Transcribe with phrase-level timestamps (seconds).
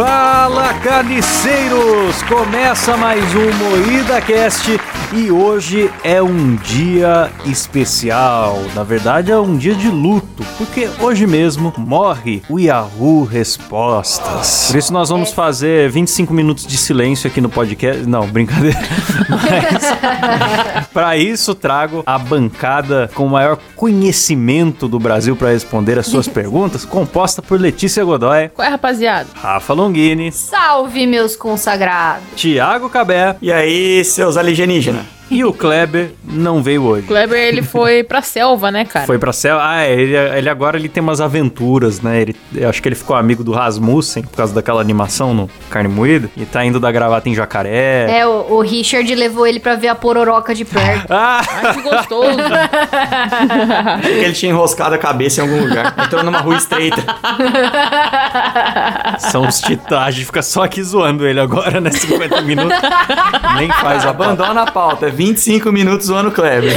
[0.00, 2.22] Fala carniceiros!
[2.22, 4.80] Começa mais um Moída Cast
[5.12, 8.62] e hoje é um dia especial.
[8.74, 14.68] Na verdade, é um dia de luto, porque hoje mesmo morre o Yahoo Respostas.
[14.68, 18.06] Por isso, nós vamos fazer 25 minutos de silêncio aqui no podcast.
[18.06, 18.78] Não, brincadeira.
[19.28, 26.06] Mas, para isso, trago a bancada com o maior conhecimento do Brasil para responder as
[26.06, 29.28] suas perguntas, composta por Letícia Godoy, Qual é, rapaziada?
[29.34, 30.59] Rafa Longini, Salve,
[31.06, 32.24] meus consagrados!
[32.36, 35.19] Thiago Cabé E aí, seus alienígenas?
[35.30, 37.06] E o Kleber não veio hoje.
[37.06, 39.06] Kleber, ele foi pra selva, né, cara?
[39.06, 39.58] Foi pra céu.
[39.60, 42.20] Ah, é, ele, ele agora ele tem umas aventuras, né?
[42.20, 45.88] Ele, eu acho que ele ficou amigo do Rasmussen por causa daquela animação no Carne
[45.88, 46.28] Moída.
[46.36, 48.18] E tá indo da gravata em jacaré.
[48.18, 51.10] É, o, o Richard levou ele pra ver a pororoca de perto.
[51.22, 51.40] Ah!
[51.62, 52.38] Ai, que gostoso.
[54.08, 55.94] Ele tinha enroscado a cabeça em algum lugar.
[55.98, 57.04] Entrou numa rua estreita.
[59.18, 60.02] São os titãs.
[60.06, 61.90] A gente fica só aqui zoando ele agora, né?
[61.90, 62.78] 50 minutos.
[63.56, 64.10] Nem faz a.
[64.10, 65.08] Abandona a pauta.
[65.20, 66.72] 25 minutos zoando Kleber.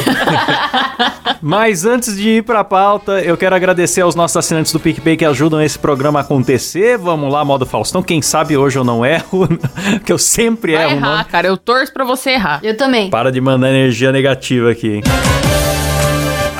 [1.41, 5.23] Mas antes de ir pra pauta, eu quero agradecer aos nossos assinantes do PicPay que
[5.23, 6.97] ajudam esse programa a acontecer.
[6.97, 8.03] Vamos lá, modo Faustão.
[8.03, 9.47] Quem sabe hoje eu não erro,
[10.05, 11.13] que eu sempre Vai erro o nome.
[11.13, 11.47] errar, cara.
[11.47, 12.59] Eu torço pra você errar.
[12.61, 13.09] Eu também.
[13.09, 15.03] Para de mandar energia negativa aqui, hein?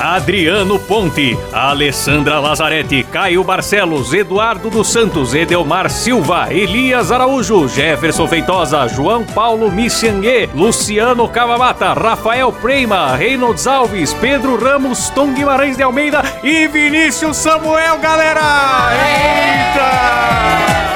[0.04, 8.86] Adriano Ponte, Alessandra Lazarete, Caio Barcelos, Eduardo dos Santos, Edelmar Silva, Elias Araújo, Jefferson Feitosa,
[8.86, 16.22] João Paulo Mixiangue, Luciano Cavamata, Rafael Preima, Reynolds Alves, Pedro Ramos, Tom Guimarães de Almeida
[16.42, 18.90] e Vinícius Samuel, galera!
[18.92, 20.93] Eita!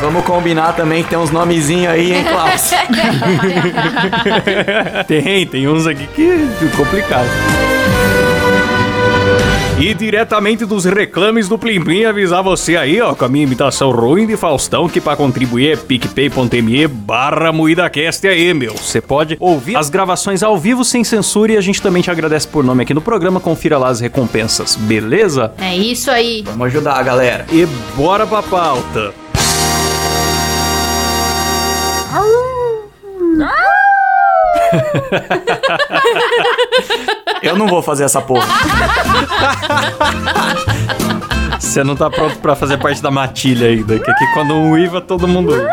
[0.00, 2.70] Vamos combinar também que tem uns nomezinhos aí, hein, Klaus?
[5.08, 7.28] Tem, tem uns aqui que que complicado.
[9.80, 13.92] E diretamente dos reclames do Plim Plim, avisar você aí, ó, com a minha imitação
[13.92, 18.74] ruim de Faustão, que pra contribuir é picpay.me barra moídacast aí, meu.
[18.74, 22.48] Você pode ouvir as gravações ao vivo sem censura e a gente também te agradece
[22.48, 25.52] por nome aqui no programa, confira lá as recompensas, beleza?
[25.60, 26.42] É isso aí.
[26.44, 27.46] Vamos ajudar, galera.
[27.52, 27.64] E
[27.96, 29.14] bora pra pauta.
[37.42, 38.46] Eu não vou fazer essa porra.
[41.58, 45.00] Você não tá pronto pra fazer parte da matilha ainda, que aqui quando um uiva,
[45.00, 45.70] todo mundo uiva.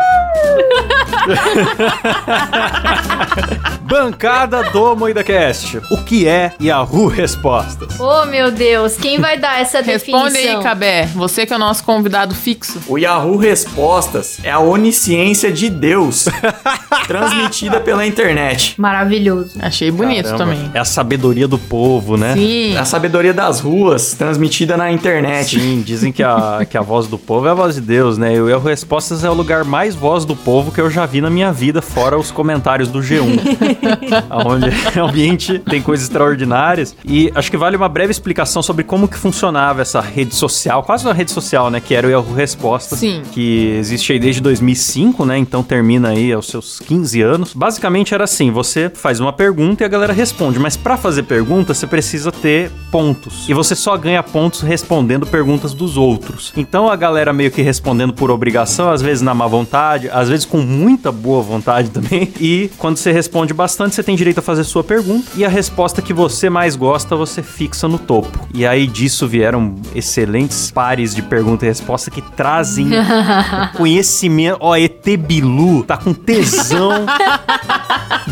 [3.86, 5.78] Bancada do MoídaCast.
[5.92, 8.00] O que é Yahoo Respostas?
[8.00, 10.58] Oh, meu Deus, quem vai dar essa Responde definição?
[10.58, 11.06] aí, Cabé.
[11.14, 12.80] Você que é o nosso convidado fixo.
[12.88, 16.24] O Yahoo Respostas é a onisciência de Deus
[17.06, 18.74] transmitida pela internet.
[18.76, 19.56] Maravilhoso.
[19.60, 20.70] Achei bonito Caramba, também.
[20.74, 22.34] É a sabedoria do povo, né?
[22.34, 22.74] Sim.
[22.74, 25.60] É a sabedoria das ruas transmitida na internet.
[25.60, 28.34] Sim, dizem que a, que a voz do povo é a voz de Deus, né?
[28.34, 31.20] E o Yahoo Respostas é o lugar mais voz do povo que eu já vi
[31.20, 33.75] na minha vida, fora os comentários do G1.
[34.46, 36.96] onde realmente tem coisas extraordinárias.
[37.04, 41.04] E acho que vale uma breve explicação sobre como que funcionava essa rede social, quase
[41.04, 41.80] uma rede social, né?
[41.80, 42.98] Que era o Yahoo Respostas.
[42.98, 43.22] Sim.
[43.32, 45.38] Que existe aí desde 2005, né?
[45.38, 47.54] Então termina aí aos seus 15 anos.
[47.54, 50.58] Basicamente era assim, você faz uma pergunta e a galera responde.
[50.58, 53.48] Mas pra fazer pergunta, você precisa ter pontos.
[53.48, 56.52] E você só ganha pontos respondendo perguntas dos outros.
[56.56, 60.44] Então a galera meio que respondendo por obrigação, às vezes na má vontade, às vezes
[60.44, 62.32] com muita boa vontade também.
[62.40, 65.30] E quando você responde bastante, você tem direito a fazer sua pergunta.
[65.34, 68.46] E a resposta que você mais gosta, você fixa no topo.
[68.54, 72.90] E aí disso vieram excelentes pares de pergunta e resposta que trazem
[73.76, 74.58] conhecimento.
[74.60, 77.06] Ó, ET Bilu tá com tesão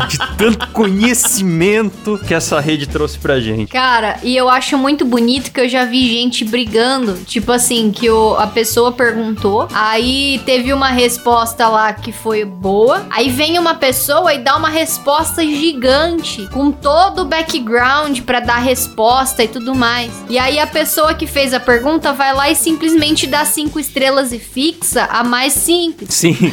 [0.07, 3.71] de tanto conhecimento que essa rede trouxe pra gente.
[3.71, 7.17] Cara, e eu acho muito bonito que eu já vi gente brigando.
[7.25, 13.05] Tipo assim, que o, a pessoa perguntou, aí teve uma resposta lá que foi boa.
[13.09, 18.57] Aí vem uma pessoa e dá uma resposta gigante, com todo o background pra dar
[18.57, 20.11] resposta e tudo mais.
[20.29, 24.31] E aí a pessoa que fez a pergunta vai lá e simplesmente dá cinco estrelas
[24.31, 26.13] e fixa a mais simples.
[26.13, 26.35] Sim.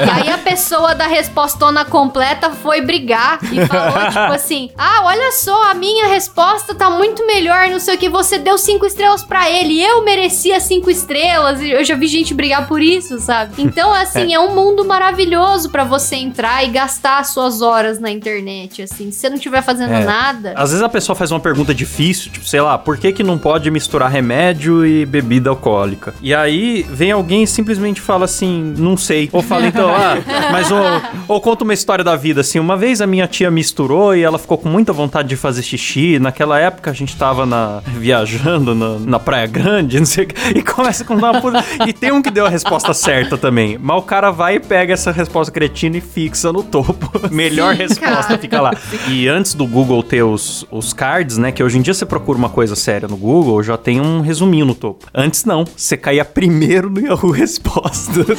[0.00, 5.32] E aí a pessoa da respostona completa foi brigar e falou, tipo assim: Ah, olha
[5.32, 8.08] só, a minha resposta tá muito melhor, não sei o que.
[8.08, 11.60] Você deu cinco estrelas pra ele, eu merecia cinco estrelas.
[11.60, 13.54] Eu já vi gente brigar por isso, sabe?
[13.58, 18.82] Então, assim, é um mundo maravilhoso pra você entrar e gastar suas horas na internet,
[18.82, 19.10] assim.
[19.10, 20.04] Se você não estiver fazendo É.
[20.04, 20.52] nada.
[20.56, 23.36] Às vezes a pessoa faz uma pergunta difícil, tipo, sei lá, por que que não
[23.38, 26.14] pode misturar remédio e bebida alcoólica?
[26.22, 29.28] E aí vem alguém e simplesmente fala assim, não sei.
[29.32, 30.16] Ou fala então, ah,
[30.52, 30.78] mas ou,
[31.26, 32.58] ou conta uma história da vida vida, assim.
[32.58, 36.18] Uma vez a minha tia misturou e ela ficou com muita vontade de fazer xixi.
[36.18, 40.58] Naquela época a gente tava na, viajando na, na Praia Grande, não sei o que,
[40.58, 41.60] e começa com uma puta.
[41.86, 43.78] E tem um que deu a resposta certa também.
[43.80, 47.10] Mas o cara vai e pega essa resposta cretina e fixa no topo.
[47.30, 48.38] Melhor resposta cara.
[48.38, 48.72] fica lá.
[49.08, 51.50] E antes do Google ter os, os cards, né?
[51.50, 54.66] Que hoje em dia você procura uma coisa séria no Google, já tem um resuminho
[54.66, 55.06] no topo.
[55.14, 58.38] Antes não, você caía primeiro no Yahoo Respostas.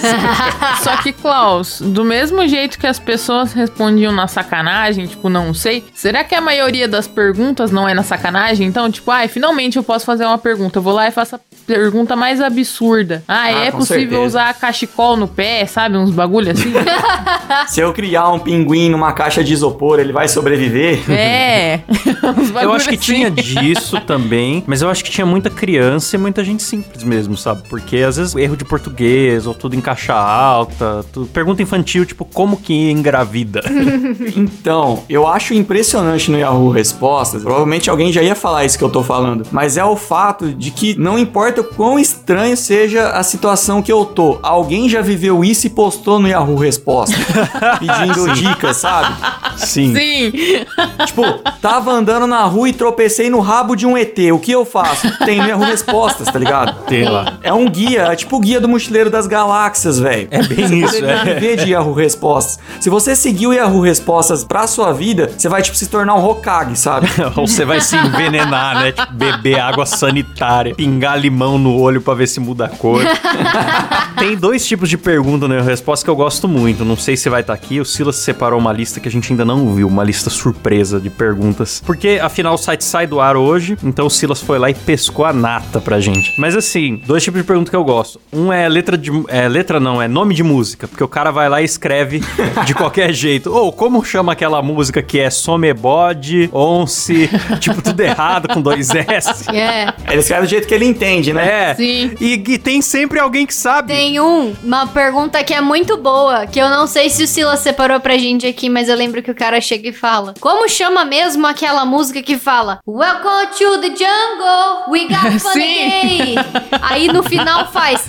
[0.83, 5.83] Só que, Klaus, do mesmo jeito que as pessoas respondiam na sacanagem, tipo, não sei,
[5.93, 8.67] será que a maioria das perguntas não é na sacanagem?
[8.67, 10.77] Então, tipo, ai, finalmente eu posso fazer uma pergunta.
[10.79, 13.23] Eu vou lá e faço a pergunta mais absurda.
[13.27, 14.21] Ah, Ah, é possível certeza.
[14.25, 15.97] usar cachecol no pé, sabe?
[15.97, 16.71] Uns bagulho assim?
[17.67, 20.99] Se eu criar um pinguim numa caixa de isopor, ele vai sobreviver?
[21.09, 21.79] é.
[22.37, 23.03] Uns Eu acho que assim.
[23.15, 27.35] tinha disso também, mas eu acho que tinha muita criança e muita gente simples mesmo,
[27.35, 27.63] sabe?
[27.67, 32.23] Porque às vezes erro de português ou tudo em caixa alta, tudo- pergunta infantil, tipo,
[32.25, 33.60] como que engravida?
[34.35, 38.89] Então, eu acho impressionante no Yahoo Respostas, provavelmente alguém já ia falar isso que eu
[38.89, 43.23] tô falando, mas é o fato de que não importa o quão estranho seja a
[43.23, 47.19] situação que eu tô, alguém já viveu isso e postou no Yahoo Respostas,
[47.79, 49.15] pedindo dicas, sabe?
[49.57, 49.93] Sim.
[49.95, 50.31] Sim.
[51.05, 51.23] Tipo,
[51.61, 55.11] tava andando na rua e tropecei no rabo de um ET, o que eu faço?
[55.25, 56.83] Tem no Yahoo Respostas, tá ligado?
[56.85, 57.39] Tem lá.
[57.43, 60.27] É um guia, é tipo o guia do mochileiro das galáxias, velho.
[60.31, 61.23] É bem isso, é.
[61.23, 62.59] viver de Yahoo Respostas.
[62.79, 66.25] Se você seguir o Yahoo Respostas pra sua vida, você vai, tipo, se tornar um
[66.25, 67.07] Hokage, sabe?
[67.35, 68.91] Ou você vai se envenenar, né?
[68.91, 73.01] Tipo, beber água sanitária, pingar limão no olho pra ver se muda a cor.
[74.17, 76.85] Tem dois tipos de pergunta na resposta que eu gosto muito.
[76.85, 77.79] Não sei se vai estar aqui.
[77.79, 81.09] O Silas separou uma lista que a gente ainda não viu, uma lista surpresa de
[81.09, 81.81] perguntas.
[81.85, 85.25] Porque afinal o site sai do ar hoje, então o Silas foi lá e pescou
[85.25, 86.33] a nata pra gente.
[86.37, 88.21] Mas assim, dois tipos de pergunta que eu gosto.
[88.31, 89.11] Um é letra de.
[89.27, 90.87] É, letra não, é nome de música.
[90.87, 92.21] Porque o cara vai lá e escreve
[92.65, 93.40] de qualquer jeito.
[93.49, 97.29] Ou oh, como chama aquela música que é Somebody, Once,
[97.59, 99.49] tipo tudo errado com dois S?
[99.49, 99.61] É.
[99.61, 99.95] Yeah.
[100.07, 101.71] Ele escreve do jeito que ele entende, né?
[101.71, 101.75] É.
[101.75, 102.11] Sim.
[102.19, 103.93] E, e tem sempre alguém que sabe.
[103.93, 107.59] Tem um, uma pergunta que é muito boa, que eu não sei se o Silas
[107.59, 110.33] separou pra gente aqui, mas eu lembro que o cara chega e fala.
[110.39, 116.35] Como chama mesmo aquela música que fala Welcome to the jungle, we got fun Sim.
[116.81, 118.07] Aí no final faz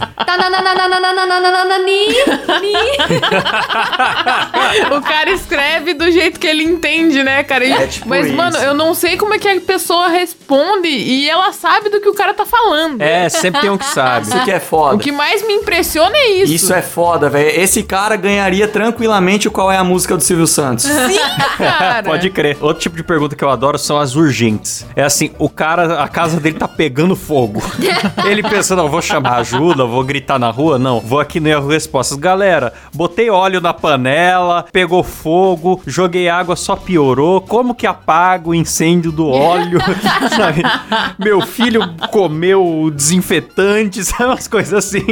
[4.96, 7.64] o cara escreve do jeito que ele entende, né, cara?
[7.64, 8.36] E- É tipo Mas, isso.
[8.36, 12.08] mano, eu não sei como é que a pessoa responde e ela sabe do que
[12.08, 13.00] o cara tá falando.
[13.00, 14.28] É, sempre tem um que sabe.
[14.28, 14.94] Isso que é foda.
[14.96, 16.52] O que mais me impressiona é isso.
[16.52, 17.60] Isso é foda, velho.
[17.60, 20.84] Esse cara ganharia tranquilamente o qual é a música do Silvio Santos.
[20.84, 21.19] Sim,
[21.58, 22.02] cara.
[22.02, 22.56] Pode crer.
[22.60, 24.86] Outro tipo de pergunta que eu adoro são as urgentes.
[24.94, 27.62] É assim, o cara, a casa dele tá pegando fogo.
[28.26, 30.79] Ele pensa, não, vou chamar ajuda, vou gritar na rua.
[30.79, 32.19] Não, vou aqui no erro respostas.
[32.19, 37.41] Galera, botei óleo na panela, pegou fogo, joguei água, só piorou.
[37.41, 39.79] Como que apaga o incêndio do óleo?
[40.37, 40.62] Sabe?
[41.19, 41.81] Meu filho
[42.11, 44.25] comeu desinfetante, sabe?
[44.25, 45.05] Umas coisas assim.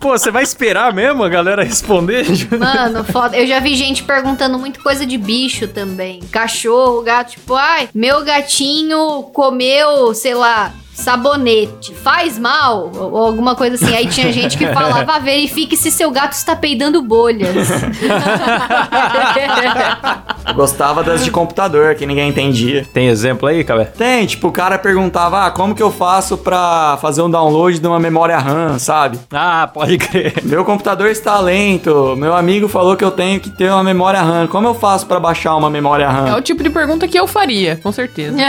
[0.00, 2.26] Pô, você vai esperar mesmo a galera responder?
[2.58, 3.36] Mano, foda.
[3.36, 6.20] Eu já vi gente perguntando muito coisa de bicho também.
[6.30, 10.72] Cachorro, gato, tipo, ai, meu gatinho comeu, sei lá.
[10.96, 12.90] Sabonete, faz mal?
[12.94, 13.94] Ou alguma coisa assim.
[13.94, 17.68] Aí tinha gente que falava: verifique se seu gato está peidando bolhas.
[20.46, 22.86] Eu gostava das de computador, que ninguém entendia.
[22.94, 23.84] Tem exemplo aí, Cabé?
[23.84, 27.86] Tem, tipo, o cara perguntava, ah, como que eu faço pra fazer um download de
[27.86, 29.18] uma memória RAM, sabe?
[29.30, 30.34] Ah, pode crer.
[30.44, 34.46] Meu computador está lento, meu amigo falou que eu tenho que ter uma memória RAM.
[34.46, 36.36] Como eu faço pra baixar uma memória É RAM?
[36.36, 38.36] o tipo de pergunta que eu faria, com certeza.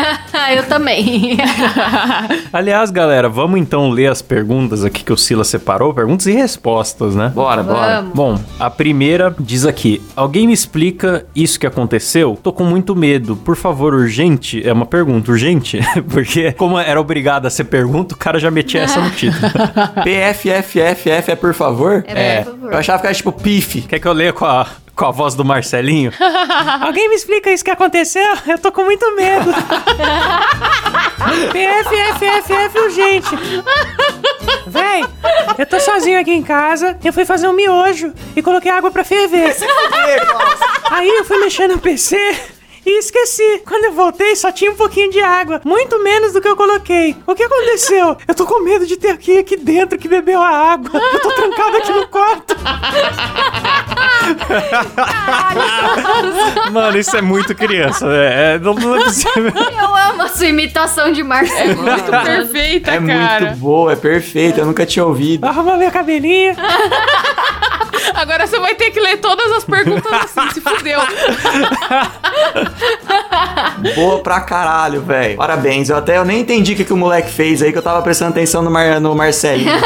[0.56, 1.38] Eu também.
[2.52, 7.16] Aliás, galera, vamos então ler as perguntas aqui que o Sila separou, perguntas e respostas,
[7.16, 7.32] né?
[7.34, 8.02] Bora, bora.
[8.02, 8.14] Vamos.
[8.14, 12.38] Bom, a primeira diz aqui: Alguém me explica isso que aconteceu?
[12.42, 13.36] Tô com muito medo.
[13.36, 14.68] Por favor, urgente?
[14.68, 15.80] É uma pergunta, urgente?
[16.10, 19.52] Porque, como era obrigado a ser pergunta, o cara já metia essa no título.
[20.04, 22.04] PFFFF é por favor?
[22.08, 22.74] É, por favor.
[22.74, 23.82] Eu achava que era tipo PIF.
[23.82, 24.68] Quer que eu leia com a,
[24.98, 26.12] com a voz do Marcelinho?
[26.82, 28.36] Alguém me explica isso que aconteceu?
[28.48, 29.54] Eu tô com muito medo.
[31.54, 33.30] PFFFF urgente.
[34.66, 35.06] Véi,
[35.58, 36.98] eu tô sozinho aqui em casa.
[37.04, 39.56] Eu fui fazer um miojo e coloquei água pra ferver.
[40.90, 42.57] Aí eu fui mexer no PC
[42.88, 43.62] e esqueci.
[43.68, 45.62] Quando eu voltei, só tinha um pouquinho de água.
[45.66, 47.16] Muito menos do que eu coloquei.
[47.26, 48.16] O que aconteceu?
[48.28, 50.90] Eu tô com medo de ter aqui aqui dentro que bebeu a água.
[51.14, 52.56] Eu tô trancado aqui no quarto.
[56.72, 59.52] Mano, isso é muito criança, é, é, não, não é possível.
[59.56, 61.82] Eu amo a sua imitação de Marcelo.
[61.82, 63.46] Muito perfeita, É cara.
[63.46, 65.46] muito boa, é perfeita, eu nunca tinha ouvido.
[65.46, 66.56] Arruma meu cabelinho.
[68.14, 71.00] Agora você vai ter que ler todas as perguntas assim, se fudeu.
[73.96, 75.38] Boa pra caralho, velho.
[75.38, 75.90] Parabéns.
[75.90, 78.02] Eu até eu nem entendi o que, que o moleque fez aí, que eu tava
[78.02, 79.72] prestando atenção no, Mar, no Marcelinho.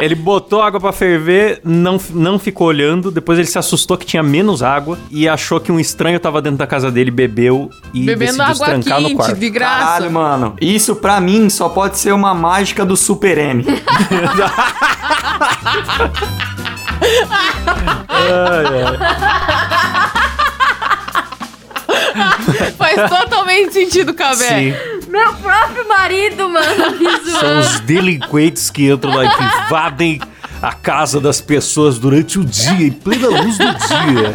[0.00, 4.22] Ele botou água pra ferver, não, não ficou olhando, depois ele se assustou que tinha
[4.22, 8.36] menos água e achou que um estranho tava dentro da casa dele, bebeu e Bebendo
[8.38, 9.36] decidiu se água trancar no quente, quarto.
[9.36, 9.84] de graça.
[9.84, 10.54] Caralho, mano.
[10.60, 13.64] Isso pra mim só pode ser uma mágica do Super M.
[22.76, 24.48] Faz totalmente sentido, Cabé.
[24.48, 24.74] Sim.
[25.08, 26.84] Meu próprio marido, mano,
[27.40, 30.20] São os delinquentes que entram lá e que invadem
[30.60, 34.34] a casa das pessoas durante o dia, em plena luz do dia,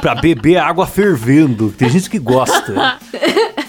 [0.00, 1.72] pra beber água fervendo.
[1.76, 2.98] Tem gente que gosta.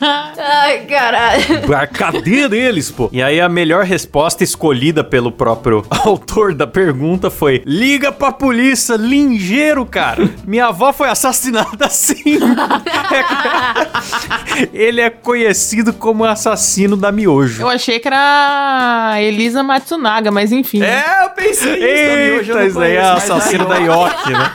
[0.00, 1.74] Ai, caralho.
[1.76, 3.08] A cadeia deles, pô.
[3.12, 8.94] E aí a melhor resposta escolhida pelo próprio autor da pergunta foi: liga pra polícia,
[8.96, 10.28] lingeiro, cara.
[10.46, 12.38] Minha avó foi assassinada assim.
[14.72, 17.62] Ele é conhecido como assassino da miojo.
[17.62, 20.82] Eu achei que era a Elisa Matsunaga, mas enfim.
[20.82, 22.50] É, eu pensei isso.
[22.50, 24.50] Eita, isso aí é assassino da Yoki, né?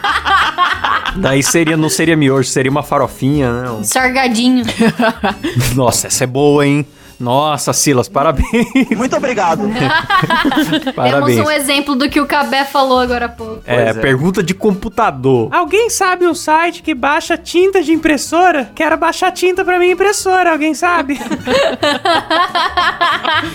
[1.16, 3.70] Daí seria, não seria miojo, seria uma farofinha, né?
[3.70, 4.64] Um- Sargadinho.
[5.76, 6.86] Nossa, essa é boa, hein?
[7.24, 8.68] Nossa, Silas, parabéns.
[8.98, 9.64] Muito obrigado.
[10.94, 11.38] parabéns.
[11.38, 13.62] Temos um exemplo do que o Cabé falou agora há pouco.
[13.66, 13.94] É, é.
[13.94, 15.48] pergunta de computador.
[15.54, 18.70] Alguém sabe um site que baixa tinta de impressora?
[18.76, 21.18] Quero baixar tinta pra minha impressora, alguém sabe?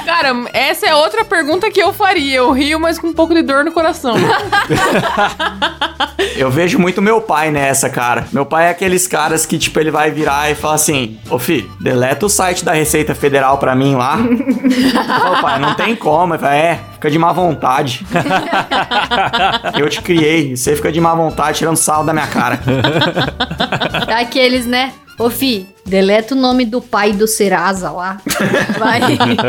[0.04, 2.38] Cara, essa é outra pergunta que eu faria.
[2.38, 4.14] Eu rio, mas com um pouco de dor no coração.
[6.36, 8.26] Eu vejo muito meu pai nessa, cara.
[8.32, 11.68] Meu pai é aqueles caras que, tipo, ele vai virar e fala assim: Ô fi,
[11.80, 14.16] deleta o site da Receita Federal pra mim lá.
[15.32, 16.34] Ô pai, não tem como.
[16.34, 18.06] Ele é, fica de má vontade.
[19.78, 22.60] Eu te criei, você fica de má vontade tirando sal da minha cara.
[24.18, 24.92] Aqueles, né?
[25.18, 28.18] Ô, fi, deleta o nome do pai do Serasa lá.
[28.78, 29.00] Vai.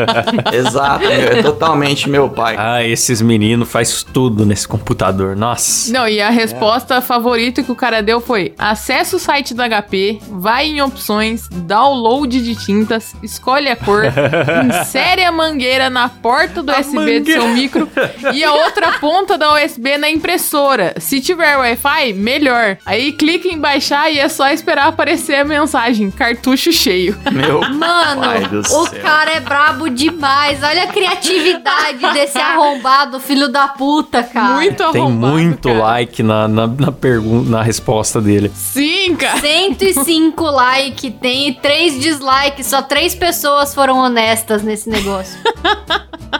[0.52, 2.56] Exato, é totalmente meu pai.
[2.58, 5.36] Ah, esses meninos faz tudo nesse computador.
[5.36, 5.92] Nossa.
[5.92, 10.20] Não, e a resposta favorita que o cara deu foi: acessa o site do HP,
[10.30, 14.04] vai em opções, download de tintas, escolhe a cor,
[14.68, 17.40] insere a mangueira na porta do A USB do mangueira.
[17.40, 17.88] seu micro
[18.32, 20.94] e a outra ponta da USB na impressora.
[20.98, 22.78] Se tiver Wi-Fi, melhor.
[22.86, 27.18] Aí clica em baixar e é só esperar aparecer a mensagem: cartucho cheio.
[27.32, 29.00] Meu Mano, pai do o céu.
[29.02, 30.62] cara é brabo demais.
[30.62, 34.54] Olha a criatividade desse arrombado, filho da puta, cara.
[34.54, 35.80] Muito Tem arrombado, muito cara.
[35.80, 38.50] like na, na, na pergunta, na resposta dele.
[38.54, 39.40] Sim, cara.
[39.40, 45.38] 105 like, tem 3 dislikes, só 3 pessoas foram honestas nesse negócio.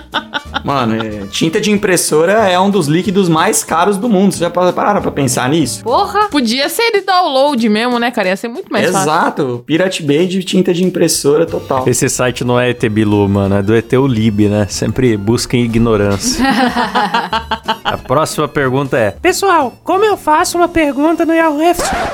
[0.65, 4.33] Mano, é, tinta de impressora é um dos líquidos mais caros do mundo.
[4.33, 5.83] Vocês já pararam pra pensar nisso?
[5.83, 6.29] Porra!
[6.31, 8.29] Podia ser de download mesmo, né, cara?
[8.29, 9.01] Ia ser muito mais fácil.
[9.11, 11.89] Exato, Pirate Bay de tinta de impressora total.
[11.89, 14.67] Esse site não é ET Bilu, mano, é do ET Lib, né?
[14.69, 16.45] Sempre busquem ignorância.
[17.85, 21.61] A próxima pergunta é: Pessoal, como eu faço uma pergunta no Yahoo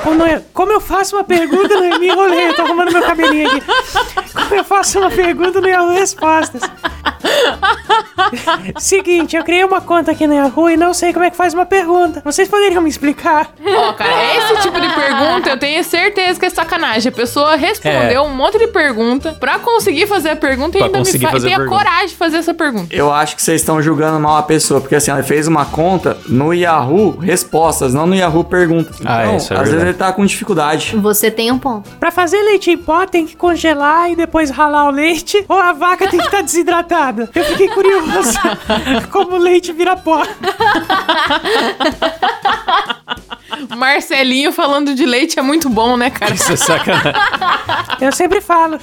[0.03, 1.87] como, eu- como eu faço uma pergunta no...
[1.99, 3.63] Me enrolei, eu tô arrumando meu cabelinho aqui.
[4.33, 6.61] Como eu faço uma pergunta no Yahoo Respostas?
[8.79, 11.53] Seguinte, eu criei uma conta aqui no Yahoo e não sei como é que faz
[11.53, 12.21] uma pergunta.
[12.23, 13.51] Vocês poderiam me explicar?
[13.65, 17.09] Ó, cara, esse tipo de pergunta eu tenho certeza que é sacanagem.
[17.09, 20.99] A pessoa respondeu um monte de pergunta pra conseguir fazer a pergunta e Pra ainda
[20.99, 22.93] me fa- tem a coragem de fazer essa pergunta.
[22.95, 26.17] Eu acho que vocês estão julgando mal a pessoa, porque assim, ela fez uma conta
[26.27, 28.97] no Yahoo Respostas, não no Yahoo Perguntas.
[29.05, 29.89] Ah, Então, isso é às vezes verdade.
[29.89, 30.95] ele tá com dificuldade.
[30.97, 31.89] Você tem um ponto.
[31.99, 35.73] Pra fazer leite em pó tem que congelar e depois ralar o leite ou a
[35.73, 37.29] vaca tem que estar desidratada?
[37.33, 38.16] Eu fiquei curioso
[39.11, 40.21] como leite vira pó.
[43.75, 46.33] Marcelinho falando de leite é muito bom, né, cara?
[46.33, 47.13] Isso é sacanagem.
[47.99, 48.79] Eu sempre falo.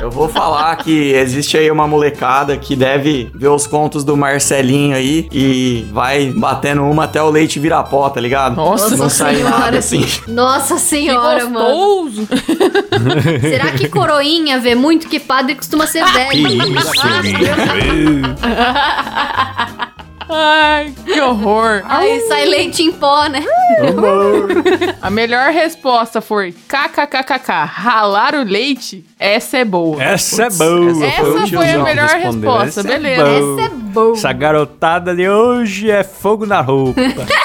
[0.00, 4.96] Eu vou falar que existe aí uma molecada que deve ver os contos do Marcelinho
[4.96, 8.56] aí e vai batendo uma até o leite virar pó, tá ligado?
[8.56, 9.58] Nossa, não sai senhora.
[9.58, 10.04] nada assim.
[10.26, 12.02] Nossa que senhora, mano.
[12.10, 12.28] gostoso.
[13.40, 16.48] Será que coroinha vê muito que padre costuma ser Que velho?
[16.78, 18.36] isso, menino.
[20.34, 21.82] Ai, que horror.
[21.84, 23.44] Aí sai leite em pó, né?
[25.00, 29.04] A melhor resposta foi kkkk, ralar o leite?
[29.18, 30.02] Essa é boa.
[30.02, 31.06] Essa é boa.
[31.06, 32.50] Essa o foi a melhor respondeu.
[32.50, 33.22] resposta, Essa é beleza.
[33.24, 33.60] boa.
[33.60, 34.12] Essa é boa.
[34.16, 37.00] Essa garotada de hoje é fogo na roupa.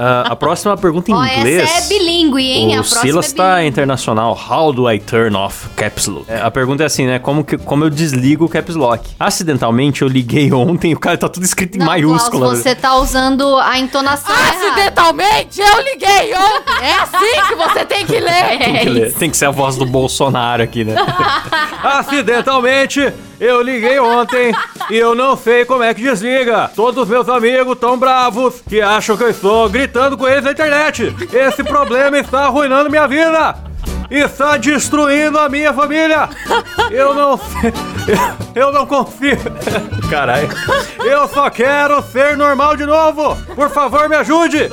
[0.00, 1.62] Ah, a próxima pergunta em Ó, inglês.
[1.62, 2.76] essa é bilíngue, hein?
[2.76, 4.38] a O próxima Silas é tá internacional.
[4.48, 6.24] How do I turn off caps lock?
[6.28, 7.18] É, a pergunta é assim, né?
[7.18, 9.10] Como, que, como eu desligo o caps lock?
[9.18, 12.46] Acidentalmente, eu liguei ontem, o cara tá tudo escrito em Não, maiúscula.
[12.46, 14.56] Klaus, você tá usando a entonação errada.
[14.56, 16.86] Acidentalmente, eu liguei ontem.
[16.86, 18.58] É assim que você tem que ler.
[18.58, 19.14] Tem que, ler.
[19.14, 20.94] Tem que ser a voz do Bolsonaro aqui, né?
[21.82, 24.52] Acidentalmente, eu liguei ontem
[24.90, 26.70] e eu não sei como é que desliga.
[26.74, 31.14] Todos meus amigos tão bravos que acham que eu estou gritando com eles na internet.
[31.32, 33.67] Esse problema está arruinando minha vida.
[34.10, 36.28] Está destruindo a minha família.
[36.90, 37.72] Eu não sei.
[38.54, 39.36] Eu, não confio.
[40.08, 40.48] Caralho.
[41.04, 43.36] Eu só quero ser normal de novo.
[43.54, 44.68] Por favor, me ajude.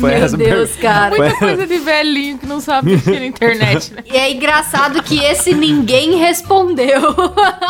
[0.00, 1.16] Foi Meu Deus, per- cara.
[1.16, 4.02] Muita coisa de velhinho que não sabe mexer na internet, né?
[4.04, 7.00] E é engraçado que esse ninguém respondeu.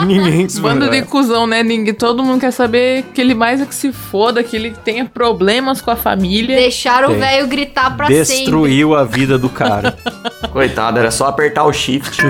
[0.07, 1.63] Ninguém Bando de cuzão, né?
[1.63, 5.05] Ninguém, todo mundo quer saber que ele mais é que se foda, que ele tenha
[5.05, 6.57] problemas com a família.
[6.57, 7.17] Deixaram Tem.
[7.17, 8.25] o velho gritar pra sempre.
[8.25, 9.97] Destruiu a vida do cara.
[10.51, 12.23] Coitado, era só apertar o shift.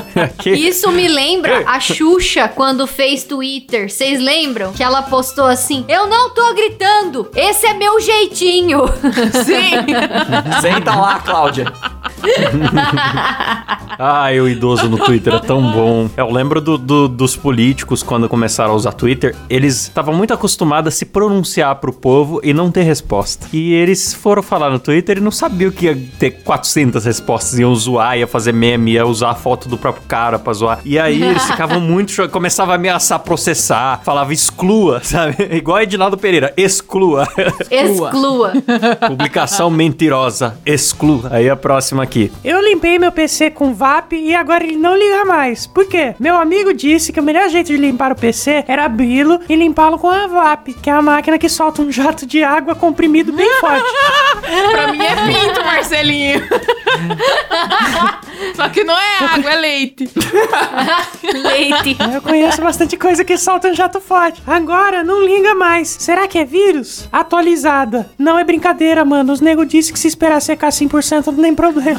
[0.46, 3.90] Isso me lembra a Xuxa quando fez Twitter.
[3.90, 4.72] Vocês lembram?
[4.72, 8.86] Que ela postou assim: Eu não tô gritando, esse é meu jeitinho.
[9.44, 10.60] Sim!
[10.60, 11.72] Senta lá, Cláudia.
[13.98, 16.08] Ai, o idoso no Twitter é tão bom.
[16.16, 19.34] Eu lembro do- do- dos políticos quando começaram a usar Twitter.
[19.50, 23.46] Eles estavam muito acostumados a se pronunciar pro povo e não ter resposta.
[23.52, 27.58] E eles foram falar no Twitter e não sabiam que ia ter 400 respostas.
[27.58, 30.78] Iam zoar, ia fazer meme, ia usar a foto do próprio cara pra zoar.
[30.84, 32.28] E aí eles ficavam muito.
[32.28, 34.00] Começavam a ameaçar processar.
[34.04, 35.36] Falava exclua, sabe?
[35.50, 37.26] Igual Edinaldo Pereira, exclua.
[37.70, 38.52] Exclua.
[39.08, 41.28] Publicação mentirosa, exclua.
[41.32, 42.32] Aí a próxima aqui.
[42.42, 45.66] Eu limpei meu PC com VAP e agora ele não liga mais.
[45.66, 46.14] Por quê?
[46.18, 49.98] Meu amigo disse que o melhor jeito de limpar o PC era abri-lo e limpá-lo
[49.98, 53.48] com a VAP, que é a máquina que solta um jato de água comprimido bem
[53.60, 53.84] forte.
[54.72, 56.42] pra mim é pinto, Marcelinho.
[58.54, 60.08] Só que não é água, é leite.
[61.22, 61.96] Leite.
[62.14, 64.42] Eu conheço bastante coisa que solta um jato forte.
[64.46, 65.88] Agora não liga mais.
[65.88, 67.08] Será que é vírus?
[67.12, 68.10] Atualizada.
[68.18, 69.32] Não é brincadeira, mano.
[69.32, 71.97] Os nego disse que se esperar secar 100% não tem problema.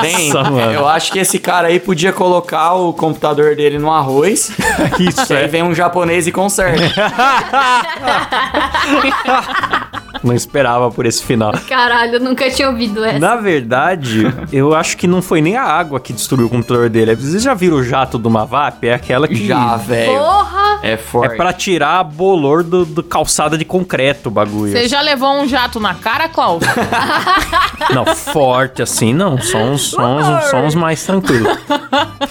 [0.00, 0.32] Tem.
[0.32, 0.72] Nossa, mano.
[0.72, 4.50] Eu acho que esse cara aí podia colocar o computador dele no arroz.
[4.98, 5.48] Isso aí é.
[5.48, 6.82] vem um japonês e conserta.
[10.22, 11.52] Não esperava por esse final.
[11.68, 13.18] Caralho, eu nunca tinha ouvido essa.
[13.18, 17.14] Na verdade, eu acho que não foi nem a água que destruiu o computador dele.
[17.14, 18.86] Vocês já viram o jato do Mavap?
[18.88, 19.46] É aquela que.
[19.46, 20.18] Já, velho.
[20.18, 20.80] Porra!
[20.82, 21.36] É É forte.
[21.36, 24.72] pra tirar a bolor do, do calçada de concreto o bagulho.
[24.72, 26.62] Você já levou um jato na cara, Klaus?
[27.94, 29.25] Não, forte assim, não.
[29.40, 29.90] Só uns,
[30.50, 31.56] só uns mais tranquilos.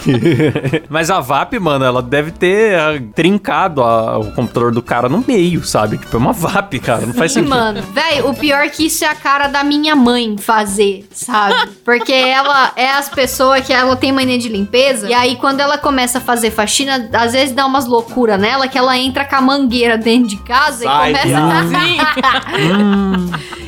[0.88, 5.22] Mas a VAP, mano, ela deve ter ah, trincado a- o computador do cara no
[5.26, 5.98] meio, sabe?
[5.98, 7.06] Tipo, é uma VAP, cara.
[7.06, 7.54] Não faz Sim, sentido.
[7.56, 7.82] mano.
[7.92, 11.70] Véi, o pior é que isso é a cara da minha mãe fazer, sabe?
[11.84, 15.08] Porque ela é as pessoas que ela tem mania de limpeza.
[15.08, 18.78] E aí, quando ela começa a fazer faxina, às vezes dá umas loucuras nela que
[18.78, 22.46] ela entra com a mangueira dentro de casa Sai, e começa a.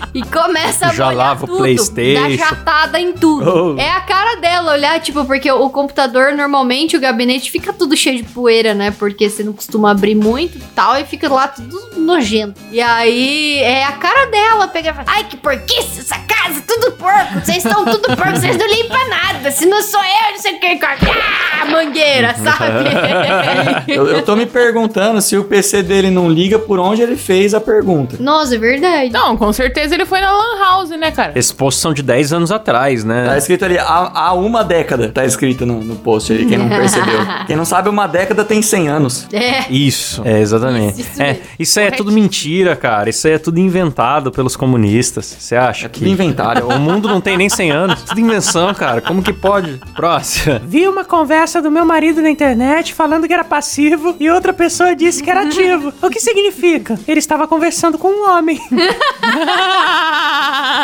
[0.15, 2.23] e começa a Já lava o tudo, PlayStation.
[2.23, 3.75] Dá jatada em tudo.
[3.77, 3.81] Oh.
[3.81, 8.19] É a cara dela olhar, tipo, porque o computador, normalmente, o gabinete fica tudo cheio
[8.19, 8.91] de poeira, né?
[8.91, 12.61] Porque você não costuma abrir muito e tal, e fica lá tudo nojento.
[12.71, 16.93] E aí, é a cara dela pegar e falar, ai, que porquice essa casa, tudo
[16.93, 20.55] porco, vocês estão tudo porco, vocês não limpam nada, se não sou eu, não sei
[20.55, 23.93] o que, ah, mangueira, sabe?
[23.93, 27.55] Eu, eu tô me perguntando se o PC dele não liga por onde ele fez
[27.55, 28.17] a pergunta.
[28.21, 29.11] Nossa, é verdade.
[29.11, 31.33] Não, com certeza ele foi na Lan House, né, cara?
[31.71, 33.39] São de 10 anos atrás, Tá né?
[33.39, 35.09] escrito ali, há, há uma década.
[35.09, 37.19] Tá escrito no, no post aí, quem não percebeu.
[37.47, 39.27] Quem não sabe, uma década tem 100 anos.
[39.33, 39.71] É.
[39.71, 41.01] Isso, é, exatamente.
[41.01, 43.09] Isso, isso é, isso aí é tudo mentira, cara.
[43.09, 45.37] Isso aí é tudo inventado pelos comunistas.
[45.39, 46.01] Você acha É que.
[46.01, 46.69] tudo inventário.
[46.79, 48.03] O mundo não tem nem 100 anos.
[48.03, 49.01] Tudo invenção, cara.
[49.01, 49.81] Como que pode?
[49.97, 50.61] Próxima.
[50.65, 54.95] Vi uma conversa do meu marido na internet falando que era passivo e outra pessoa
[54.95, 55.93] disse que era ativo.
[56.03, 56.99] O que significa?
[57.09, 58.61] Ele estava conversando com um homem.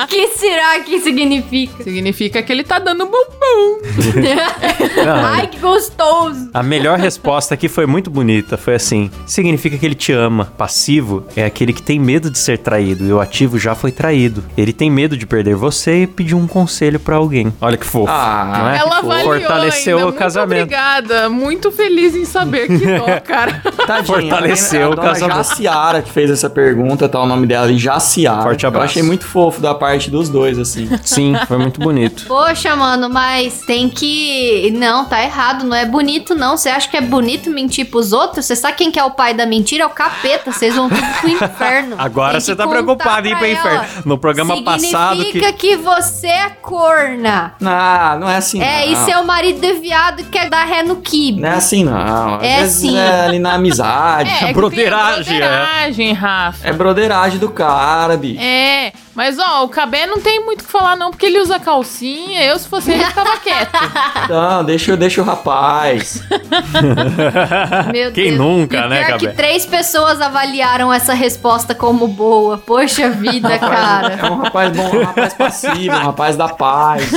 [0.04, 1.82] O que será que significa?
[1.84, 3.79] Significa que ele tá dando bumbum.
[5.05, 6.50] Não, Ai, que gostoso.
[6.55, 8.57] A melhor resposta aqui foi muito bonita.
[8.57, 10.53] Foi assim: significa que ele te ama.
[10.57, 13.05] Passivo é aquele que tem medo de ser traído.
[13.07, 14.44] E o ativo já foi traído.
[14.57, 17.53] Ele tem medo de perder você e pediu um conselho pra alguém.
[17.61, 18.11] Olha que fofo.
[18.11, 18.79] Ah, não é?
[18.79, 20.09] Ela avaliou Fortaleceu ainda.
[20.11, 20.59] o casamento.
[20.59, 21.29] Muito obrigada.
[21.31, 23.62] Muito feliz em saber que dó, cara.
[23.87, 25.37] Tadinha, Fortaleceu a o dona casamento.
[25.37, 28.42] Jaciara que fez essa pergunta, tá o nome dela Jaciara.
[28.42, 28.85] Forte Eu abraço.
[28.87, 30.88] achei muito fofo da parte dos dois, assim.
[31.05, 32.03] Sim, foi muito bonito.
[32.26, 34.70] Poxa, mano, mas tem que.
[34.76, 35.64] Não, tá errado.
[35.64, 36.56] Não é bonito, não.
[36.56, 38.46] Você acha que é bonito mentir pros outros?
[38.46, 39.84] Você sabe quem que é o pai da mentira?
[39.84, 40.52] É o capeta.
[40.52, 41.96] Vocês vão tudo pro inferno.
[41.98, 43.84] Agora você que tá preocupado em ir pra pro inferno.
[44.04, 45.24] No programa passado que.
[45.24, 47.54] Significa que você é corna.
[47.64, 48.92] Ah, não é assim É, não.
[48.92, 51.40] e seu marido é viado e quer dar ré no kibe.
[51.40, 52.36] Não é assim não.
[52.36, 52.98] Às É vezes sim.
[52.98, 54.30] é ali na amizade.
[54.34, 55.40] É, É, que broderagem, é.
[55.40, 56.72] broderagem, Rafa.
[56.72, 58.40] broderagem do cara, bicho.
[58.42, 61.59] É, mas ó, o Cabé não tem muito o que falar não, porque ele usa
[61.61, 63.72] calcinha, eu se fosse ele ficava quieto.
[64.29, 66.22] Não, deixa, deixa o rapaz.
[67.92, 68.38] Meu Quem Deus.
[68.38, 69.37] nunca, E né, pior que Cabé?
[69.37, 72.59] três pessoas avaliaram essa resposta como boa.
[72.59, 74.14] Poxa vida, cara.
[74.14, 77.12] É um rapaz bom, um rapaz passivo, um rapaz da paz.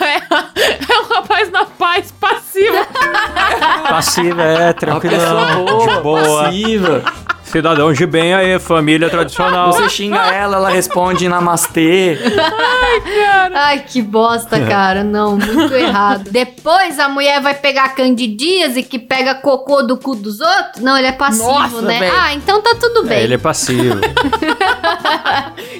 [0.00, 2.86] É, é um rapaz na paz passiva.
[3.88, 5.64] Passiva, é, Uma tranquilão.
[5.86, 6.44] De boa.
[6.44, 7.04] passiva.
[7.50, 9.72] Cidadão de bem aí, família tradicional.
[9.72, 12.18] Você xinga ela, ela responde namastê.
[13.54, 15.02] Ai, que bosta, cara.
[15.02, 16.30] Não, muito errado.
[16.30, 20.82] Depois a mulher vai pegar candidíase que pega cocô do cu dos outros?
[20.82, 21.98] Não, ele é passivo, Nossa, né?
[22.00, 22.12] velho.
[22.16, 23.18] Ah, então tá tudo bem.
[23.18, 23.98] É, ele é passivo.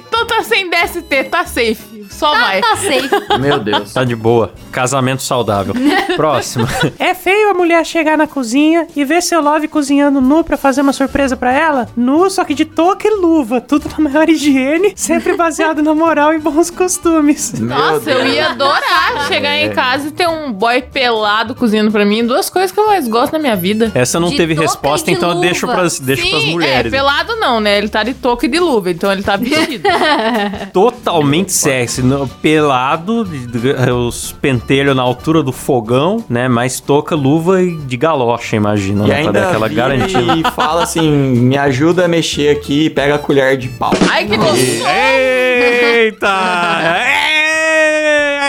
[0.08, 2.06] Então tá sem DST, tá safe.
[2.10, 2.60] Só vai.
[2.60, 3.38] Tá safe.
[3.38, 3.92] Meu Deus.
[3.92, 4.52] Tá de boa.
[4.72, 5.74] Casamento saudável.
[6.16, 6.66] Próximo.
[6.98, 10.80] É feio a mulher chegar na cozinha e ver seu love cozinhando nu pra fazer
[10.80, 11.57] uma surpresa pra ela?
[11.96, 13.60] Nu, só que de touca e luva.
[13.60, 17.52] Tudo na maior higiene, sempre baseado na moral e bons costumes.
[17.58, 22.04] Meu Nossa, eu ia adorar chegar em casa e ter um boy pelado cozinhando pra
[22.04, 22.24] mim.
[22.26, 23.90] Duas coisas que eu mais gosto na minha vida.
[23.94, 25.46] Essa não De teve resposta, de então eu luva.
[25.46, 26.90] deixo pras, deixo Sim, pras é, mulheres.
[26.92, 27.78] pelado não, né?
[27.78, 29.88] Ele tá de touca e de luva, então ele tá vestido.
[30.72, 32.02] Totalmente sexy.
[32.02, 36.48] no- Pelado, de- de- os pentelhos na altura do fogão, né?
[36.48, 39.04] Mais touca, luva e de galocha, imagina.
[39.04, 39.22] E né?
[39.22, 40.18] Pra dar ainda aquela garantia.
[40.36, 43.90] e fala assim, me ajuda a mexer aqui e pega a colher de pau.
[44.10, 44.86] Ai, que gostoso.
[44.86, 46.28] Eita!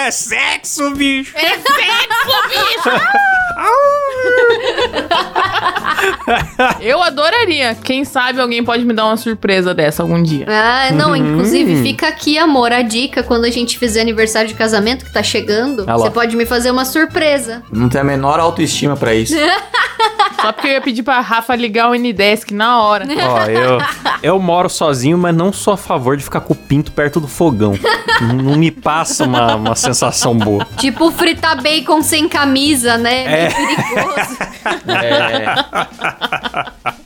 [0.02, 1.38] É, é sexo, bicho!
[1.38, 1.64] É sexo,
[2.50, 2.90] bicho!
[6.82, 7.76] Eu adoraria.
[7.76, 10.46] Quem sabe alguém pode me dar uma surpresa dessa algum dia.
[10.48, 11.16] Ah, não, Uhum.
[11.16, 13.24] inclusive fica aqui, amor, a dica.
[13.24, 16.72] Quando a gente fizer aniversário de casamento, que tá chegando, Ah você pode me fazer
[16.72, 17.64] uma surpresa.
[17.72, 19.34] Não tem a menor autoestima pra isso.
[20.42, 23.06] Só porque eu ia pedir pra Rafa ligar o N-Desk na hora.
[23.28, 23.78] Ó, eu,
[24.24, 27.28] eu moro sozinho, mas não sou a favor de ficar com o pinto perto do
[27.28, 27.74] fogão.
[28.22, 30.66] não, não me passa uma, uma sensação boa.
[30.78, 33.24] Tipo fritar bacon sem camisa, né?
[33.26, 33.50] É.
[33.50, 34.38] Meio perigoso.
[34.86, 36.94] yeah, yeah, yeah.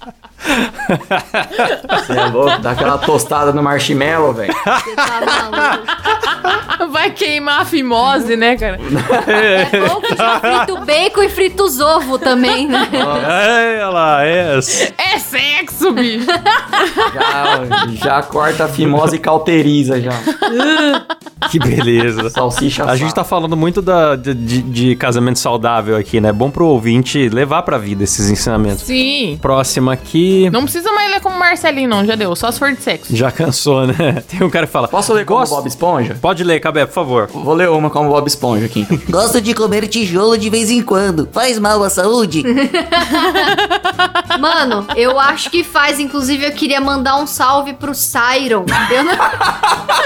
[1.90, 2.62] Você é louco?
[2.62, 4.54] Dá aquela tostada no marshmallow, velho.
[4.54, 6.92] Você tá maluco.
[6.92, 8.80] Vai queimar a fimose, né, cara?
[9.28, 12.88] É bom que já frita o bacon e frita os ovos também, né?
[12.94, 14.58] É, olha lá, é.
[14.98, 16.26] É sexo, bicho.
[17.14, 20.12] Já, já corta a fimose e cauteriza já.
[21.50, 22.30] Que beleza.
[22.30, 26.32] Salsicha A gente tá falando muito da, de, de- casamento saudável aqui, né?
[26.32, 28.84] Bom pro ouvinte levar pra vida esses ensinamentos.
[28.84, 29.38] Sim.
[29.42, 30.33] Próximo aqui.
[30.52, 32.06] Não precisa mais ler como Marcelinho, não.
[32.06, 32.36] Já deu.
[32.36, 33.16] Só se for de sexo.
[33.16, 34.24] Já cansou, né?
[34.30, 34.88] Tem um cara que fala.
[34.88, 36.18] Posso ler como Gosto- Bob Esponja?
[36.22, 37.28] Pode ler, Cabé, por favor.
[37.34, 38.86] Vou ler uma como Bob Esponja aqui.
[39.10, 41.28] Gosto de comer tijolo de vez em quando.
[41.32, 42.44] Faz mal à saúde?
[44.40, 46.00] Mano, eu acho que faz.
[46.00, 48.66] Inclusive, eu queria mandar um salve pro Siron.
[48.92, 49.14] Eu não-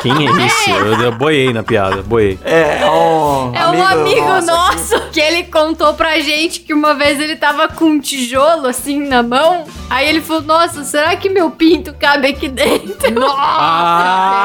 [0.01, 0.69] Quem é esse?
[0.69, 2.37] Eu, eu boiei na piada, boiei.
[2.43, 7.19] É, um É um amigo nosso nosso que ele contou pra gente que uma vez
[7.19, 9.65] ele tava com um tijolo assim na mão.
[9.89, 13.25] Aí ele falou: Nossa, será que meu pinto cabe aqui dentro?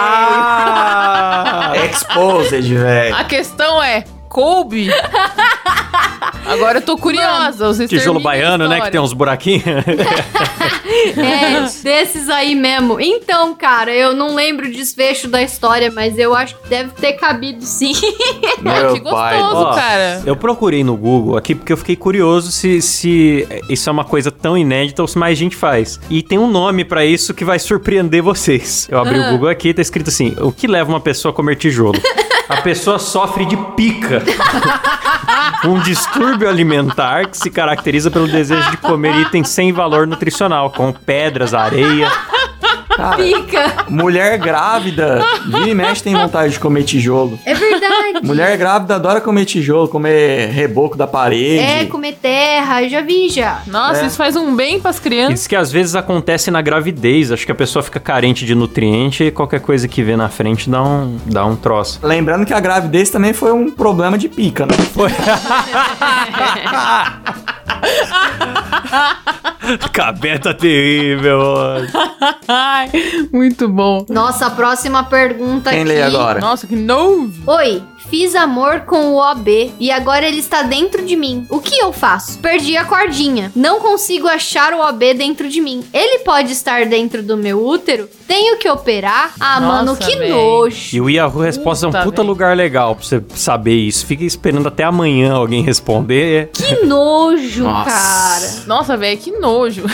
[0.05, 0.53] Ah!
[1.85, 3.15] Exposed, velho.
[3.15, 4.89] A questão é, coube?
[6.47, 7.67] Agora eu tô curiosa.
[7.69, 8.81] Vocês Tijolo baiano, né?
[8.81, 9.63] Que tem uns buraquinhos.
[11.17, 13.01] É, desses aí mesmo.
[13.01, 17.15] Então, cara, eu não lembro o desfecho da história, mas eu acho que deve ter
[17.15, 17.93] cabido sim.
[18.61, 19.37] Meu que pai.
[19.39, 20.23] gostoso, Ó, cara.
[20.25, 24.31] Eu procurei no Google aqui porque eu fiquei curioso se, se isso é uma coisa
[24.31, 25.99] tão inédita ou se mais gente faz.
[26.09, 28.87] E tem um nome pra isso que vai surpreender vocês.
[28.91, 31.35] Eu abri o Google aqui e tá escrito assim: o que leva uma pessoa a
[31.35, 32.01] comer tijolo?
[32.49, 34.22] A pessoa sofre de pica.
[35.65, 40.93] um distúrbio alimentar que se caracteriza pelo desejo de comer itens sem valor nutricional, como
[40.93, 42.11] pedras, areia.
[43.03, 43.75] Cara, Pica.
[43.89, 47.39] mulher grávida, vira e mexe tem vontade de comer tijolo.
[47.45, 48.25] É verdade.
[48.25, 51.59] Mulher grávida adora comer tijolo, comer reboco da parede.
[51.59, 53.63] É, comer terra, eu já vi já.
[53.67, 54.07] Nossa, É.
[54.07, 55.35] isso faz um bem pras crianças.
[55.35, 57.33] Diz que às vezes acontece na gravidez.
[57.33, 60.71] Acho que a pessoa fica carente de nutriente e qualquer coisa que vê na frente
[60.71, 61.99] dá um, dá um troço.
[62.03, 64.75] Lembrando que a gravidez também foi um problema de pica, né?
[64.95, 65.11] Foi.
[69.93, 71.41] Cabé tá terrível.
[72.49, 72.91] Ai,
[73.33, 74.05] muito bom.
[74.09, 75.89] Nossa, a próxima pergunta Quem aqui.
[75.89, 76.41] lê agora?
[76.41, 77.33] Nossa, que novo.
[77.47, 81.47] Oi, fiz amor com o OB e agora ele está dentro de mim.
[81.49, 82.39] O que eu faço?
[82.41, 83.53] Perdi a cordinha.
[83.55, 85.85] Não consigo achar o OB dentro de mim.
[85.93, 88.09] Ele pode estar dentro do meu útero?
[88.27, 89.33] Tenho que operar?
[89.39, 90.31] Ah, Nossa, mano, que véi.
[90.31, 90.97] nojo.
[90.97, 92.29] E o Yahoo Resposta é um Puta, puta véi.
[92.29, 94.07] lugar legal pra você saber isso.
[94.07, 96.51] Fica esperando até amanhã alguém responder.
[96.53, 97.91] Que nojo, Nossa.
[97.91, 98.53] cara.
[98.67, 99.85] Nossa, velho, que nojo.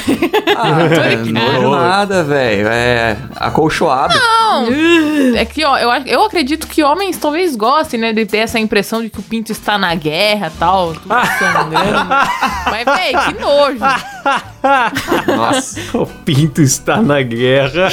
[0.57, 0.79] Ah,
[1.25, 2.69] nojo nada, velho.
[2.69, 4.15] É acolchoado.
[4.15, 4.67] Não.
[5.37, 8.59] É que, ó, eu, acho- eu acredito que homens talvez gostem, né, de ter essa
[8.59, 12.09] impressão de que o pinto está na guerra e tal, tudo sangrando.
[12.71, 13.79] Mas, velho, que nojo.
[15.27, 15.81] Nossa.
[15.97, 17.89] o Pinto está na guerra.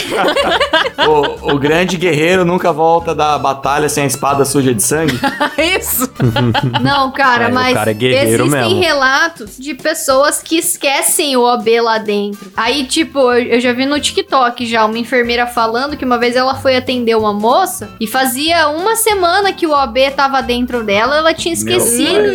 [1.07, 5.19] o, o grande guerreiro nunca volta da batalha sem a espada suja de sangue.
[5.79, 6.09] Isso.
[6.81, 8.81] Não, cara, É, o mas cara é guerreiro existem mesmo.
[8.81, 12.51] relatos de pessoas que esquecem o OB lá dentro.
[12.55, 16.55] Aí, tipo, eu, já vi no TikTok já uma enfermeira falando que uma vez ela
[16.55, 21.33] foi atender uma moça e fazia uma semana que o OB tava dentro dela, ela
[21.33, 22.29] tinha esquecido.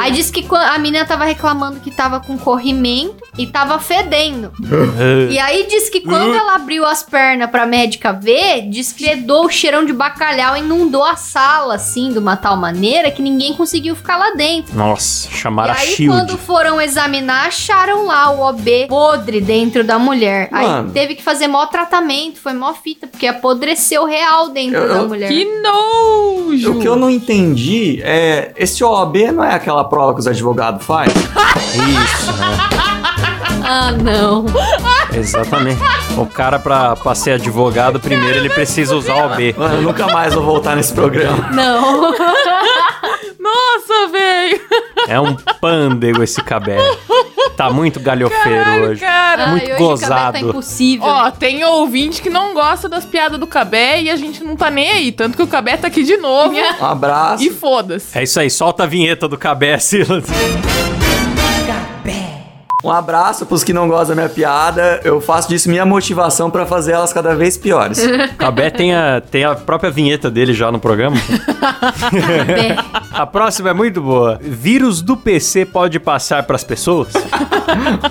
[0.00, 4.52] Aí disse que a menina tava reclamando que tava com corrimento e tava fedendo.
[5.30, 8.64] E aí disse que quando ela abriu as pernas pra médica ver,
[8.96, 13.52] fedou o cheirão de bacalhau, inundou a sala, assim, de uma tal maneira que ninguém
[13.54, 14.76] conseguiu ficar lá dentro.
[14.76, 16.12] Nossa, chamaram e a aí, Shield.
[16.14, 20.48] quando foram examinar, acharam lá o OB podre dentro da mulher.
[20.50, 20.88] Mano.
[20.88, 24.94] Aí teve que fazer mó tratamento, foi mó fita, porque apodreceu real dentro Eu- da
[24.96, 25.28] eu- mulher.
[25.28, 26.72] Que nojo.
[26.72, 28.52] O que eu não entendi é.
[28.56, 31.14] Esse OAB não é aquela prova que os advogados fazem?
[31.14, 32.58] Isso, né?
[33.66, 34.44] Ah, não.
[35.12, 35.80] Exatamente.
[36.18, 39.54] O cara, pra, pra ser advogado, primeiro ele precisa usar o B.
[39.56, 41.50] Mano, eu nunca mais vou voltar nesse programa.
[41.50, 42.12] Não.
[43.40, 44.60] Nossa, velho.
[45.08, 46.78] É um pândego esse cabé.
[47.56, 49.00] Tá muito galhofeiro hoje.
[49.00, 49.48] Cara.
[49.48, 50.32] Muito Ai, hoje o cabelo gozado.
[50.32, 51.06] Tá impossível.
[51.06, 54.70] Ó, tem ouvinte que não gosta das piadas do Cabé e a gente não tá
[54.70, 55.12] nem aí.
[55.12, 56.54] Tanto que o Cabé tá aqui de novo.
[56.80, 57.44] Um abraço.
[57.44, 58.16] e foda-se.
[58.18, 60.24] É isso aí, solta a vinheta do cabé, Silas.
[62.84, 65.00] Um abraço pros que não gostam da minha piada.
[65.02, 68.04] Eu faço disso minha motivação pra fazer elas cada vez piores.
[68.34, 71.16] O cabé tem a, tem a própria vinheta dele já no programa.
[73.12, 74.38] A próxima é muito boa.
[74.42, 77.12] Vírus do PC pode passar pras pessoas?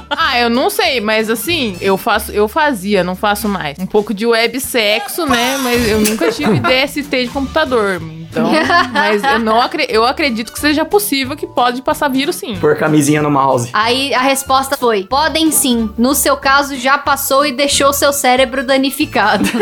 [0.10, 3.78] Ah, eu não sei, mas assim, eu faço, eu fazia, não faço mais.
[3.78, 5.58] Um pouco de web sexo, né?
[5.62, 8.02] Mas eu nunca tive DST de computador.
[8.34, 8.50] Então,
[8.92, 12.56] mas eu não acre- eu acredito que seja possível que pode passar vírus sim.
[12.56, 13.70] Por camisinha no mouse.
[13.74, 15.90] Aí a resposta foi: podem sim.
[15.98, 19.44] No seu caso, já passou e deixou seu cérebro danificado.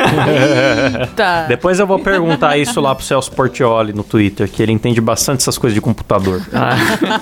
[1.00, 1.46] Eita.
[1.48, 5.42] Depois eu vou perguntar isso lá pro Celso Portioli no Twitter, que ele entende bastante
[5.42, 6.42] essas coisas de computador.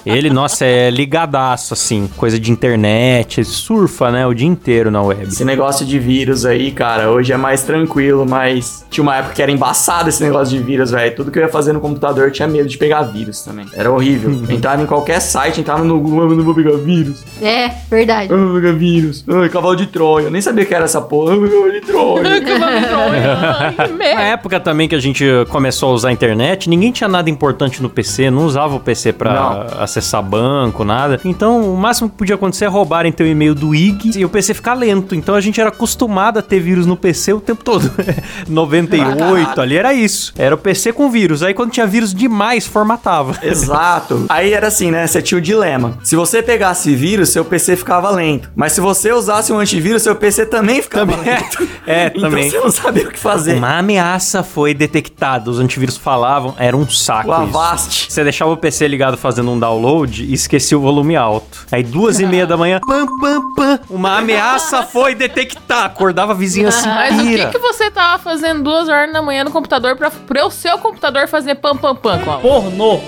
[0.05, 5.23] Ele, nossa, é ligadaço, assim, coisa de internet, surfa, né, o dia inteiro na web.
[5.23, 9.41] Esse negócio de vírus aí, cara, hoje é mais tranquilo, mas tinha uma época que
[9.41, 11.15] era embaçado esse negócio de vírus, velho.
[11.15, 13.65] Tudo que eu ia fazer no computador eu tinha medo de pegar vírus também.
[13.73, 14.31] Era horrível.
[14.49, 17.23] entrava em qualquer site, entrava no Google, "Ah, eu não vou pegar vírus.
[17.41, 18.31] é, verdade.
[18.33, 19.23] Ah, não vou pegar vírus.
[19.27, 20.25] Ai, cavalo de Troia.
[20.25, 21.33] Eu nem sabia que era essa porra.
[21.33, 22.23] Ah, cavalo de Troia.
[23.59, 24.21] Ai, Na merda.
[24.21, 27.89] época também que a gente começou a usar a internet, ninguém tinha nada importante no
[27.89, 31.19] PC, não usava o PC pra acessar banco, nada.
[31.25, 34.53] Então, o máximo que podia acontecer é roubarem teu e-mail do IG e o PC
[34.53, 35.15] ficar lento.
[35.15, 37.89] Então, a gente era acostumado a ter vírus no PC o tempo todo.
[38.47, 40.33] 98, ali era isso.
[40.37, 41.28] Era o PC com vírus.
[41.43, 43.37] Aí, quando tinha vírus demais, formatava.
[43.45, 44.25] Exato.
[44.29, 45.05] Aí era assim, né?
[45.07, 45.97] Você tinha o dilema.
[46.03, 48.49] Se você pegasse vírus, seu PC ficava lento.
[48.55, 51.67] Mas se você usasse um antivírus, seu PC também ficava lento.
[51.87, 52.49] É, Então também.
[52.49, 53.55] você não sabia o que fazer.
[53.55, 55.49] Uma ameaça foi detectada.
[55.49, 57.41] Os antivírus falavam, era um saco O isso.
[57.41, 58.11] Avast.
[58.11, 61.65] Você deixava o PC ligado fazendo um download e esquecia o volume alto.
[61.71, 65.85] Aí duas e meia da manhã, pam, pam, pam, uma ameaça foi detectar.
[65.85, 69.43] Acordava a vizinha assim, Mas o que, que você tava fazendo duas horas da manhã
[69.43, 72.49] no computador pra, pra o seu computador fazer pam pam pam, Cláudio?
[72.49, 72.99] Pornô.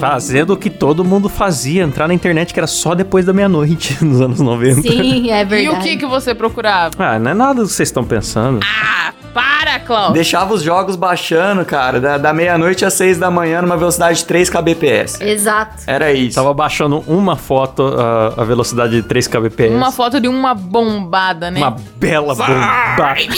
[0.00, 3.96] Fazendo o que todo mundo fazia, entrar na internet que era só depois da meia-noite,
[4.04, 4.82] nos anos 90.
[4.82, 5.64] Sim, é verdade.
[5.64, 6.94] E o que que você procurava?
[6.98, 8.60] Ah, não é nada do que vocês estão pensando.
[8.62, 10.14] Ah, para, Cláudio.
[10.14, 14.24] Deixava os jogos baixando, cara, da, da meia-noite às seis da manhã numa velocidade de
[14.24, 15.20] 3 kbps.
[15.20, 15.82] Exato.
[15.86, 16.34] Era isso.
[16.34, 19.70] Tava baixando uma foto a, a velocidade de 3 kbps.
[19.74, 21.60] Uma foto de uma bombada, né?
[21.60, 22.46] Uma bela bomba.
[22.50, 23.28] Ai,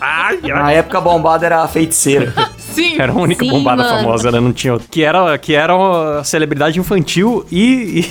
[0.02, 0.38] ai.
[0.42, 2.32] Na época a bombada era a feiticeira.
[2.82, 3.00] Sim.
[3.00, 3.96] Era a única Sim, bombada mano.
[3.98, 4.40] famosa, né?
[4.40, 4.88] Não tinha outra.
[4.90, 8.04] Que era, que era uma celebridade infantil e.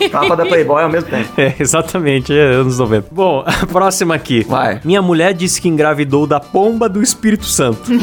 [0.00, 1.28] e- Capa da Playboy ao mesmo tempo.
[1.36, 3.08] é, exatamente, é anos 90.
[3.10, 4.44] Bom, a próxima aqui.
[4.48, 4.80] Vai.
[4.84, 7.90] Minha mulher disse que engravidou da pomba do Espírito Santo.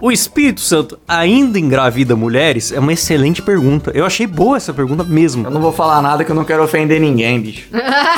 [0.00, 2.72] O Espírito Santo ainda engravida mulheres?
[2.72, 3.90] É uma excelente pergunta.
[3.94, 5.46] Eu achei boa essa pergunta mesmo.
[5.46, 7.68] Eu não vou falar nada que eu não quero ofender ninguém, bicho.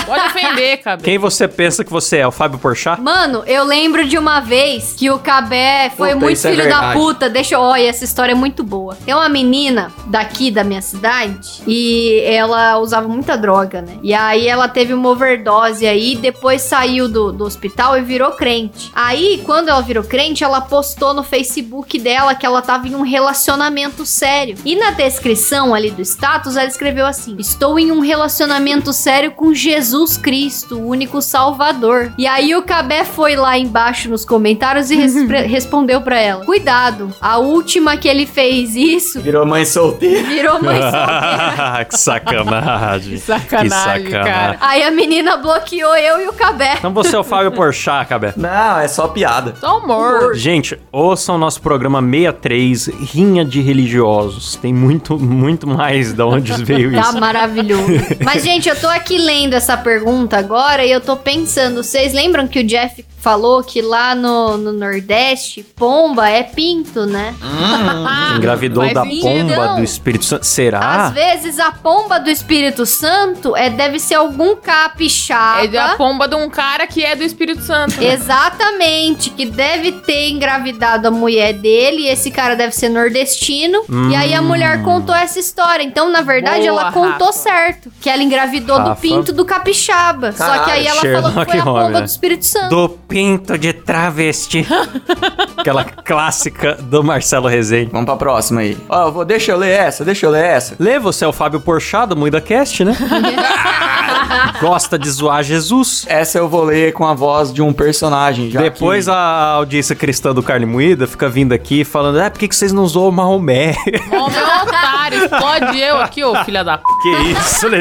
[0.07, 1.03] Pode ofender, cabelo.
[1.03, 2.27] Quem você pensa que você é?
[2.27, 3.01] O Fábio Porchat?
[3.01, 6.63] Mano, eu lembro de uma vez que o Cabé foi Puta, muito é filho da
[6.63, 6.93] verdade.
[7.05, 7.29] Puta.
[7.29, 7.61] Deixa eu.
[7.61, 8.97] Olha, essa história é muito boa.
[9.05, 13.99] Tem uma menina daqui da minha cidade e ela usava muita droga, né?
[14.03, 18.91] E aí ela teve uma overdose aí, depois saiu do, do hospital e virou crente.
[18.95, 23.03] Aí, quando ela virou crente, ela postou no Facebook dela que ela tava em um
[23.03, 24.57] relacionamento sério.
[24.65, 29.53] E na descrição ali do status, ela escreveu assim: Estou em um relacionamento sério com
[29.53, 32.13] Jesus Cristo, o único Salvador.
[32.17, 36.94] E aí o Cabé foi lá embaixo nos comentários e respre- respondeu pra ela: Cuidado,
[37.21, 40.23] a última que ele fez isso Virou mãe solteira.
[40.29, 41.85] virou mãe solteira.
[41.89, 43.13] que sacanagem.
[43.15, 44.57] Que sacanagem, cara.
[44.61, 46.75] Aí a menina bloqueou eu e o Cabé.
[46.79, 48.33] Então você é o Fábio Porchat, Cabé.
[48.37, 49.55] Não, é só piada.
[49.61, 50.35] Só humor.
[50.35, 54.57] Gente, ouçam nosso programa 63, Rinha de Religiosos.
[54.57, 57.21] Tem muito, muito mais de onde veio Tá isso.
[57.21, 57.85] maravilhoso.
[58.25, 62.47] Mas, gente, eu tô aqui lendo essa pergunta agora e eu tô pensando, vocês lembram
[62.47, 67.35] que o Jeff falou que lá no, no Nordeste, pomba é pinto, né?
[68.37, 70.45] Engravidou Faz da pomba do Espírito Santo.
[70.45, 71.07] Será?
[71.07, 75.65] Às vezes a pomba do Espírito Santo é, deve ser algum capixaba.
[75.65, 77.99] É da pomba de um cara que é do Espírito Santo.
[77.99, 78.13] né?
[78.13, 83.85] Exatamente, que deve ter engravidado a mulher dele, e esse cara deve ser nordestino.
[84.11, 85.83] E aí a mulher contou essa história.
[85.83, 87.39] Então, na verdade, Boa, ela contou Rafa.
[87.39, 87.91] certo.
[88.03, 89.01] Que ela engravidou do Rafa.
[89.01, 90.33] pinto do capixaba.
[90.33, 92.69] Só que aí ela falou que foi a pomba Holmes, do Espírito Santo.
[92.69, 94.67] Do pinto de travesti.
[95.57, 97.93] Aquela clássica do Marcelo Rezende.
[97.93, 98.77] Vamos pra próxima aí.
[98.89, 100.75] Ó, eu vou, deixa eu ler essa, deixa eu ler essa.
[100.81, 102.93] Lê, você é o Fábio Porchat do Muida Cast, né?
[104.61, 106.05] Gosta de zoar Jesus.
[106.09, 108.51] Essa eu vou ler com a voz de um personagem.
[108.51, 109.11] Já Depois que...
[109.13, 112.73] a audiência cristã do Carne Moída fica vindo aqui falando: Ah, por que, que vocês
[112.73, 113.77] não zoam Maomé?
[114.11, 116.85] Ó, meu otário, explode eu aqui, ô filha da p.
[117.03, 117.81] que isso, né?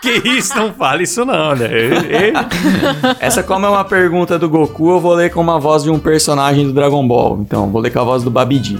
[0.00, 1.68] Que isso, não fala isso não, né?
[3.20, 5.98] Essa, como é uma pergunta do Goku, eu vou ler com uma voz de um
[5.98, 7.38] personagem do Dragon Ball.
[7.42, 8.78] Então, vou ler com a voz do Babidi.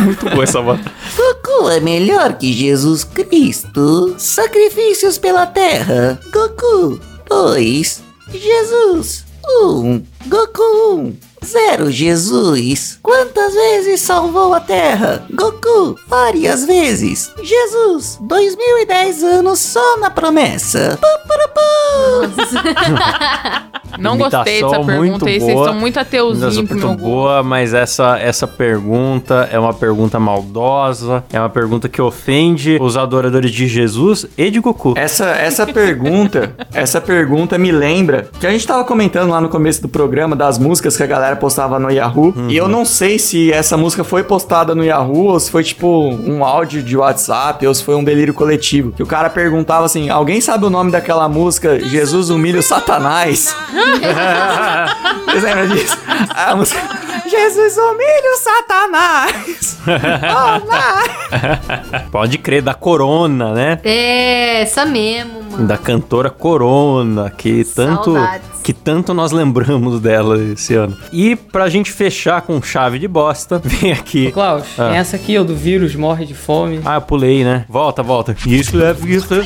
[0.00, 0.80] Muito boa essa voz.
[1.16, 4.14] Goku é melhor que Jesus Cristo.
[4.18, 6.20] Sacrifícios pela terra.
[6.32, 7.00] Goku.
[7.28, 8.02] 2.
[8.32, 9.24] Jesus.
[9.62, 9.66] 1.
[9.66, 10.02] Um.
[10.26, 11.00] Goku 1.
[11.00, 11.16] Um.
[11.44, 12.98] Zero Jesus.
[13.02, 15.26] Quantas vezes salvou a Terra?
[15.30, 17.30] Goku, várias vezes.
[17.42, 20.98] Jesus, 2010 anos só na promessa.
[23.98, 25.66] Não gostei dessa pergunta muito aí, vocês boa.
[25.66, 30.18] estão muito ateuzinho Imitação pro muito meu boa, mas essa, essa pergunta é uma pergunta
[30.18, 34.94] maldosa, é uma pergunta que ofende os adoradores de Jesus e de Goku.
[34.96, 39.82] Essa, essa pergunta, essa pergunta me lembra que a gente tava comentando lá no começo
[39.82, 42.34] do programa das músicas que a galera postava no Yahoo.
[42.48, 45.86] E eu não sei se essa música foi postada no Yahoo ou se foi tipo
[45.86, 48.92] um áudio de WhatsApp ou se foi um delírio coletivo.
[48.92, 53.54] Que o cara perguntava assim: alguém sabe o nome daquela música Jesus humilha o Satanás?
[55.26, 55.98] Vocês lembram disso?
[56.30, 56.80] A música
[57.26, 59.78] Jesus humilha o Satanás!
[59.86, 60.64] Oh.
[62.10, 63.80] Pode crer, da Corona, né?
[63.84, 65.66] É, essa mesmo, mano.
[65.66, 68.53] Da cantora Corona, que tanto, Saudades.
[68.64, 70.96] Que tanto nós lembramos dela esse ano.
[71.12, 74.32] E pra gente fechar com chave de bosta, vem aqui.
[74.32, 74.96] Klaus, Ah.
[74.96, 76.80] essa aqui, ó, do vírus morre de fome.
[76.84, 77.64] Ah, eu pulei, né?
[77.68, 78.34] Volta, volta.
[78.46, 79.28] Isso é isso.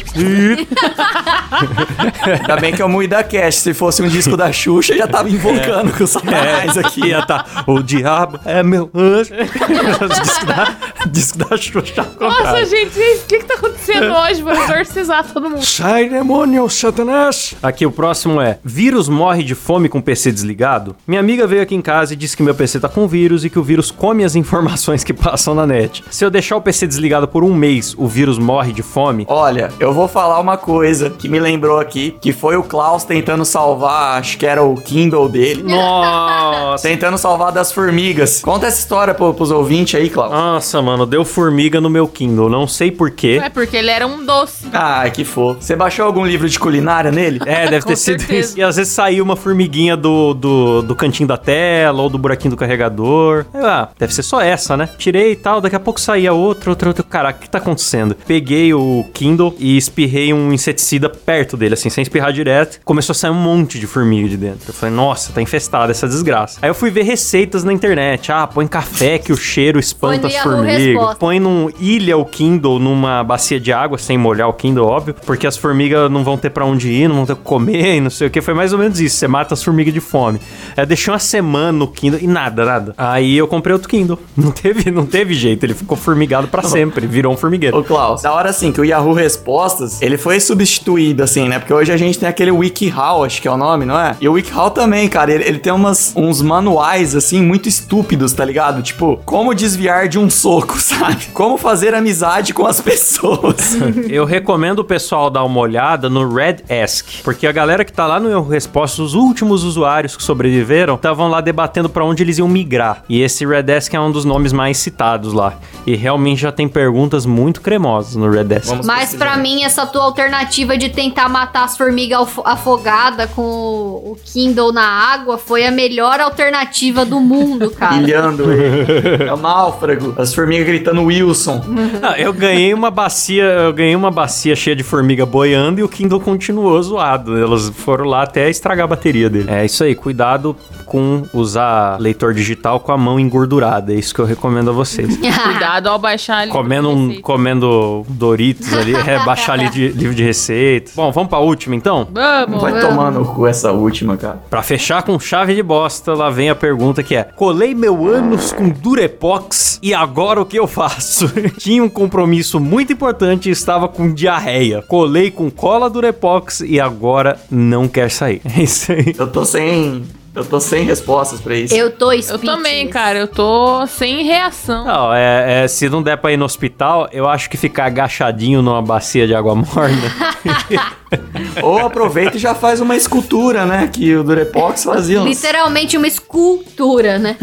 [2.41, 3.57] Ainda bem que eu mui da Cash.
[3.57, 7.01] Se fosse um disco da Xuxa, já tava invocando com o Satanás É, aqui.
[7.01, 7.45] aqui ia tá.
[7.67, 9.33] O diabo é meu anjo.
[9.35, 10.77] disco, da,
[11.11, 12.07] disco da Xuxa.
[12.21, 12.67] Nossa, contrário.
[12.67, 14.43] gente, o que que tá acontecendo hoje?
[14.43, 15.65] Vou exorcizar todo mundo.
[15.65, 17.55] Sai, demônio, Satanás!
[17.63, 20.97] Aqui, o próximo é: Vírus morre de fome com PC desligado?
[21.07, 23.51] Minha amiga veio aqui em casa e disse que meu PC tá com vírus e
[23.51, 26.05] que o vírus come as informações que passam na net.
[26.11, 29.25] Se eu deixar o PC desligado por um mês, o vírus morre de fome?
[29.29, 33.45] Olha, eu vou falar uma coisa que me lembrou aqui, que foi o Klaus tentando
[33.45, 35.63] salvar, acho que era o Kindle dele.
[35.69, 36.89] Nossa!
[36.89, 38.41] Tentando salvar das formigas.
[38.41, 40.31] Conta essa história pro, pros ouvintes aí, Klaus.
[40.31, 42.49] Nossa, mano, deu formiga no meu Kindle.
[42.49, 43.41] Não sei porquê.
[43.43, 44.67] É porque ele era um doce.
[44.73, 45.61] Ah, que fofo.
[45.61, 47.41] Você baixou algum livro de culinária nele?
[47.47, 48.41] É, deve ter sido certeza.
[48.51, 48.59] isso.
[48.59, 52.51] E às vezes saiu uma formiguinha do, do, do cantinho da tela ou do buraquinho
[52.51, 53.47] do carregador.
[53.55, 54.89] Aí, Ah, deve ser só essa, né?
[54.99, 57.05] Tirei e tal, daqui a pouco saía outra, outra, outra.
[57.05, 58.17] Caraca, o que tá acontecendo?
[58.27, 62.81] Peguei o Kindle e espirrei um inseticida perto dele, assim, sem espirrar direto.
[62.85, 64.71] Começou a sair um monte de formiga de dentro.
[64.71, 66.59] Eu falei, nossa, tá infestada essa desgraça.
[66.61, 68.33] Aí eu fui ver receitas na internet.
[68.33, 71.15] Ah, põe café que o cheiro espanta as formigas.
[71.21, 75.47] Põe num ilha o Kindle numa bacia de água, sem molhar o Kindle, óbvio, porque
[75.47, 78.01] as formigas não vão ter pra onde ir, não vão ter o que comer e
[78.01, 78.41] não sei o que.
[78.41, 79.17] Foi mais ou menos isso.
[79.17, 80.41] Você mata as formigas de fome.
[80.77, 82.95] Eu deixei uma semana no Kindle e nada, nada.
[82.97, 84.19] Aí eu comprei outro Kindle.
[84.37, 85.65] Não teve, não teve jeito.
[85.65, 87.07] Ele ficou formigado pra sempre.
[87.07, 87.77] Virou um formigueiro.
[87.77, 91.59] Ô, Klaus, da hora assim que o Yahoo Respostas, ele foi substituído, assim, né?
[91.59, 94.17] Porque hoje a gente tem aquele WikiHow, acho que é o nome, não é?
[94.21, 98.45] E o WikiHow também, cara, ele, ele tem umas, uns manuais, assim, muito estúpidos, tá
[98.45, 98.83] ligado?
[98.83, 101.27] Tipo, como desviar de um soco, sabe?
[101.33, 103.77] Como fazer amizade com as pessoas.
[104.09, 108.07] Eu recomendo o pessoal dar uma olhada no Red Ask, porque a galera que tá
[108.07, 108.49] lá no Erro
[108.83, 113.03] Os últimos usuários que sobreviveram, estavam lá debatendo pra onde eles iam migrar.
[113.09, 115.55] E esse Red Ask é um dos nomes mais citados lá.
[115.87, 118.67] E realmente já tem perguntas muito cremosas no Red Ask.
[118.69, 123.43] Vamos Mas pra mim, essa tua alternativa de tentar matar as formigas afo- afogada com
[123.43, 127.97] o Kindle na água foi a melhor alternativa do mundo, cara.
[127.97, 129.25] Ilhando ele.
[129.25, 130.15] É o náufrago.
[130.17, 131.63] As formigas gritando Wilson.
[132.03, 135.89] Ah, eu ganhei uma bacia, eu ganhei uma bacia cheia de formiga boiando e o
[135.89, 137.37] Kindle continuou zoado.
[137.37, 139.51] Elas foram lá até estragar a bateria dele.
[139.51, 140.55] É isso aí, cuidado
[140.85, 143.93] com usar leitor digital com a mão engordurada.
[143.93, 145.17] É isso que eu recomendo a vocês.
[145.49, 146.51] Cuidado ao baixar ali.
[146.51, 150.95] Comendo, um, comendo Doritos ali, é, baixar ali de, livro de receitas.
[150.95, 152.09] Bom, vamos pra última então?
[152.11, 152.61] Vamos.
[152.61, 154.41] Vai tomar no cu essa última, cara.
[154.49, 158.53] Pra fechar com chave de bosta, lá vem a pergunta que é: Colei meu ânus
[158.53, 161.29] com Durepox e agora o que eu faço?
[161.59, 164.83] Tinha um compromisso muito importante e estava com diarreia.
[164.83, 168.41] Colei com cola Durepox e agora não quer sair.
[168.57, 169.15] É isso aí.
[169.19, 170.05] Eu tô sem.
[170.35, 171.75] Eu tô sem respostas pra isso.
[171.75, 172.47] Eu tô Eu speechless.
[172.57, 173.19] também, cara.
[173.19, 174.85] Eu tô sem reação.
[174.85, 178.63] Não, é, é, se não der pra ir no hospital, eu acho que ficar agachadinho
[178.63, 180.13] numa bacia de água morna.
[181.63, 183.89] Ou aproveita e já faz uma escultura, né?
[183.93, 185.21] Que o Durepox fazia.
[185.21, 187.37] uns- Literalmente uma escultura, né?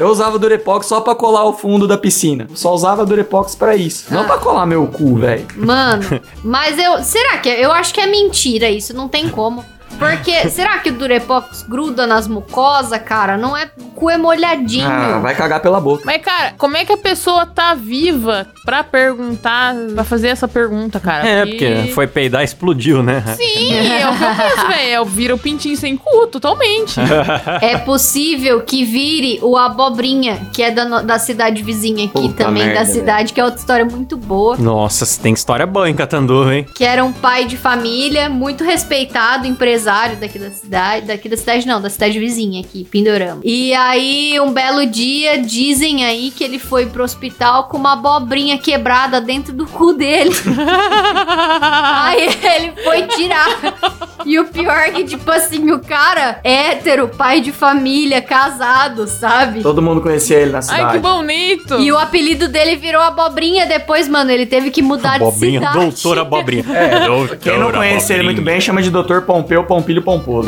[0.00, 2.48] Eu usava Durepox só pra colar o fundo da piscina.
[2.54, 4.12] Só usava Durepox pra isso.
[4.12, 5.46] Não pra colar meu cu, velho.
[5.56, 7.04] Mano, mas eu.
[7.04, 7.48] Será que.
[7.48, 9.64] é- Eu acho que é mentira isso, não tem como.
[9.98, 13.36] Porque, será que o Durepox gruda nas mucosas, cara?
[13.36, 13.70] Não é.
[13.80, 14.88] O cu é molhadinho.
[14.88, 16.02] Ah, vai cagar pela boca.
[16.04, 20.98] Mas, cara, como é que a pessoa tá viva pra perguntar, pra fazer essa pergunta,
[20.98, 21.26] cara?
[21.28, 23.22] É, porque foi peidar e explodiu, né?
[23.36, 25.02] Sim, é o que eu penso, velho.
[25.02, 26.96] É vira o pintinho sem cu, totalmente.
[27.60, 32.44] É possível que vire o Abobrinha, que é da, no- da cidade vizinha aqui Puta
[32.44, 34.56] também, merda, da cidade, que é outra história muito boa.
[34.56, 36.66] Nossa, tem história boa em Catanduva, hein?
[36.74, 39.81] Que era um pai de família, muito respeitado, empresário
[40.20, 41.06] daqui da cidade.
[41.06, 43.40] Daqui da cidade, não, da cidade vizinha aqui, Pindorama.
[43.44, 48.58] E aí, um belo dia, dizem aí que ele foi pro hospital com uma abobrinha
[48.58, 50.30] quebrada dentro do cu dele.
[51.60, 53.48] aí ele foi tirar.
[54.24, 59.62] E o pior é que, tipo assim, o cara hétero, pai de família, casado, sabe?
[59.62, 60.82] Todo mundo conhecia ele na cidade.
[60.82, 61.80] Ai, que bonito.
[61.80, 64.30] E o apelido dele virou abobrinha depois, mano.
[64.30, 65.84] Ele teve que mudar Abobrinha, de cidade.
[65.86, 66.64] doutora Abobrinha.
[66.72, 69.22] É, doutora Quem não conhece ele muito bem chama de Dr.
[69.26, 70.46] Pompeu Pompilho Pomposo.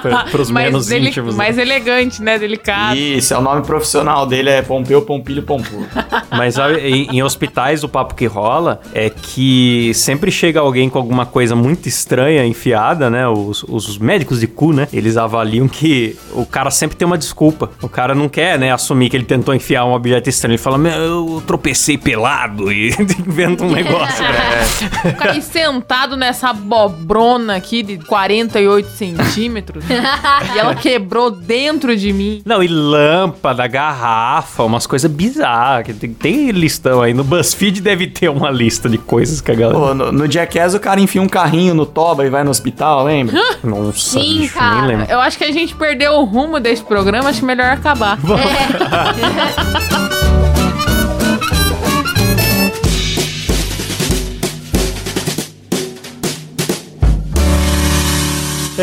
[0.00, 1.34] Pra, pros menos dele- íntimos.
[1.34, 1.38] né?
[1.38, 2.38] mais elegante, né?
[2.38, 2.96] Delicado.
[2.96, 5.88] Isso, é o nome profissional dele, é Pompeu Pompilho Pomposo.
[6.30, 10.98] Mas sabe, em, em hospitais o papo que rola é que sempre chega alguém com
[10.98, 13.26] alguma coisa muito estranha enfiada, né?
[13.26, 14.86] Os, os médicos de cu, né?
[14.92, 17.70] Eles avaliam que o cara sempre tem uma desculpa.
[17.82, 20.52] O cara não quer, né, assumir que ele tentou enfiar um objeto estranho.
[20.52, 22.90] Ele fala, meu, eu tropecei pelado e
[23.26, 24.22] inventa um negócio.
[24.22, 25.12] né?
[25.18, 26.52] Caí sentado nessa
[27.00, 29.84] bobrona aqui de 48 centímetros
[30.54, 32.42] e ela quebrou dentro de mim.
[32.44, 35.86] Não, e lâmpada, garrafa, umas coisas bizarras.
[35.86, 37.14] que Tem, tem listão aí.
[37.14, 39.78] No BuzzFeed deve ter uma lista de coisas que a galera.
[39.78, 43.04] Pô, no, no Jackass o cara enfia um carrinho no toba e vai no hospital,
[43.04, 43.40] lembra?
[43.64, 44.82] Nossa, Sim, bicho, cara.
[44.82, 45.06] nem lembro.
[45.10, 48.18] Eu acho que a gente perdeu o rumo desse programa, acho melhor acabar.
[48.18, 50.10] É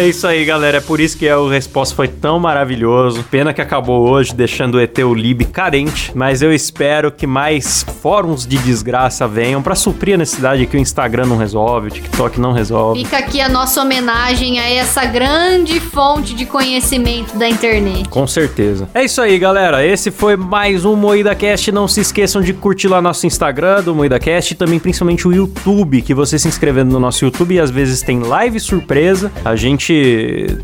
[0.06, 0.78] isso aí, galera.
[0.78, 3.24] É por isso que é, o Resposta foi tão maravilhoso.
[3.32, 6.12] Pena que acabou hoje, deixando o ET Lib carente.
[6.14, 10.80] Mas eu espero que mais fóruns de desgraça venham pra suprir a necessidade que o
[10.80, 13.04] Instagram não resolve, o TikTok não resolve.
[13.04, 18.10] Fica aqui a nossa homenagem a essa grande fonte de conhecimento da internet.
[18.10, 18.90] Com certeza.
[18.94, 19.86] É isso aí, galera.
[19.86, 21.72] Esse foi mais um Moída Cast.
[21.72, 25.34] Não se esqueçam de curtir lá nosso Instagram do Moída Cast e também principalmente o
[25.34, 29.32] YouTube, que você se inscrevendo no nosso YouTube e às vezes tem live surpresa.
[29.46, 29.87] A gente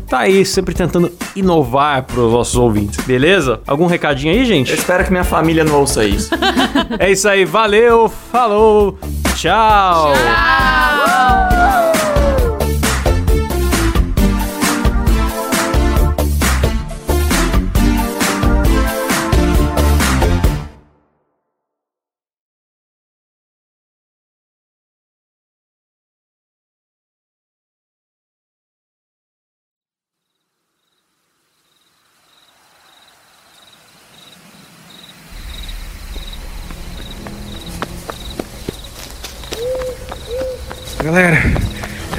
[0.08, 3.60] tá aí sempre tentando inovar pros nossos ouvintes, beleza?
[3.66, 4.72] Algum recadinho aí, Eu gente?
[4.72, 6.30] espero que minha família não ouça isso.
[6.98, 8.98] É isso aí, valeu, falou,
[9.36, 10.12] tchau.
[10.12, 10.73] Galera,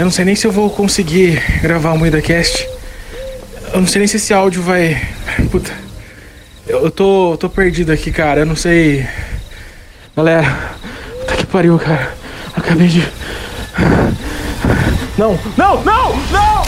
[0.06, 2.70] eu não sei nem se eu vou conseguir gravar o Moída Cast.
[3.74, 5.02] Eu não sei nem se esse áudio vai.
[5.50, 5.72] Puta.
[6.68, 8.42] Eu, eu tô, eu tô perdido aqui, cara.
[8.42, 9.04] Eu não sei.
[10.16, 10.76] Galera,
[11.22, 12.14] puta que pariu, cara.
[12.56, 13.04] Acabei de.
[15.18, 16.65] Não, não, não, não!